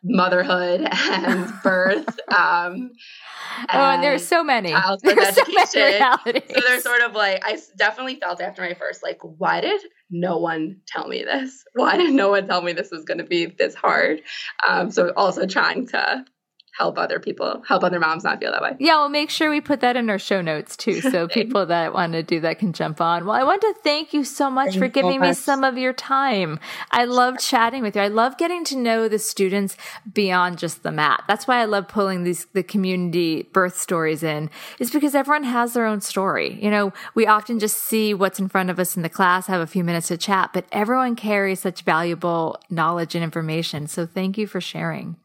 [0.04, 2.20] motherhood and birth.
[2.28, 2.92] Um,
[3.70, 4.72] oh, and there's so many.
[4.72, 6.44] Childhood There's so many realities.
[6.54, 10.38] so they're sort of like I definitely felt after my first like, why did no
[10.38, 11.64] one tell me this?
[11.74, 14.22] Why did no one tell me this was going to be this hard?
[14.68, 16.26] Um, so also trying to
[16.74, 18.76] help other people, help other moms not feel that way.
[18.80, 21.94] Yeah, we'll make sure we put that in our show notes too, so people that
[21.94, 23.26] want to do that can jump on.
[23.26, 25.64] Well, I want to thank you so much Thank for you so giving me some
[25.64, 26.60] of your time.
[26.90, 28.02] I love chatting with you.
[28.02, 29.78] I love getting to know the students
[30.12, 31.24] beyond just the mat.
[31.28, 34.50] That's why I love pulling these the community birth stories in.
[34.80, 36.58] Is because everyone has their own story.
[36.60, 39.62] You know, we often just see what's in front of us in the class, have
[39.62, 43.86] a few minutes to chat, but everyone carries such valuable knowledge and information.
[43.86, 45.18] So thank you for sharing.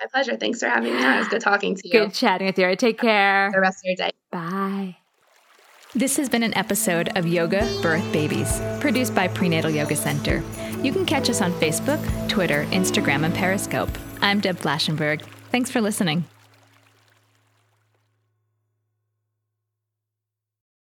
[0.00, 0.36] My pleasure.
[0.36, 1.14] Thanks for having me on.
[1.14, 1.92] It was good talking to you.
[1.92, 2.64] Good chatting with you.
[2.64, 3.50] All right, take care.
[3.52, 4.12] The rest of your day.
[4.30, 4.96] Bye.
[5.94, 10.42] This has been an episode of Yoga Birth Babies, produced by Prenatal Yoga Center.
[10.82, 13.90] You can catch us on Facebook, Twitter, Instagram, and Periscope.
[14.20, 15.22] I'm Deb Flashenberg.
[15.50, 16.26] Thanks for listening.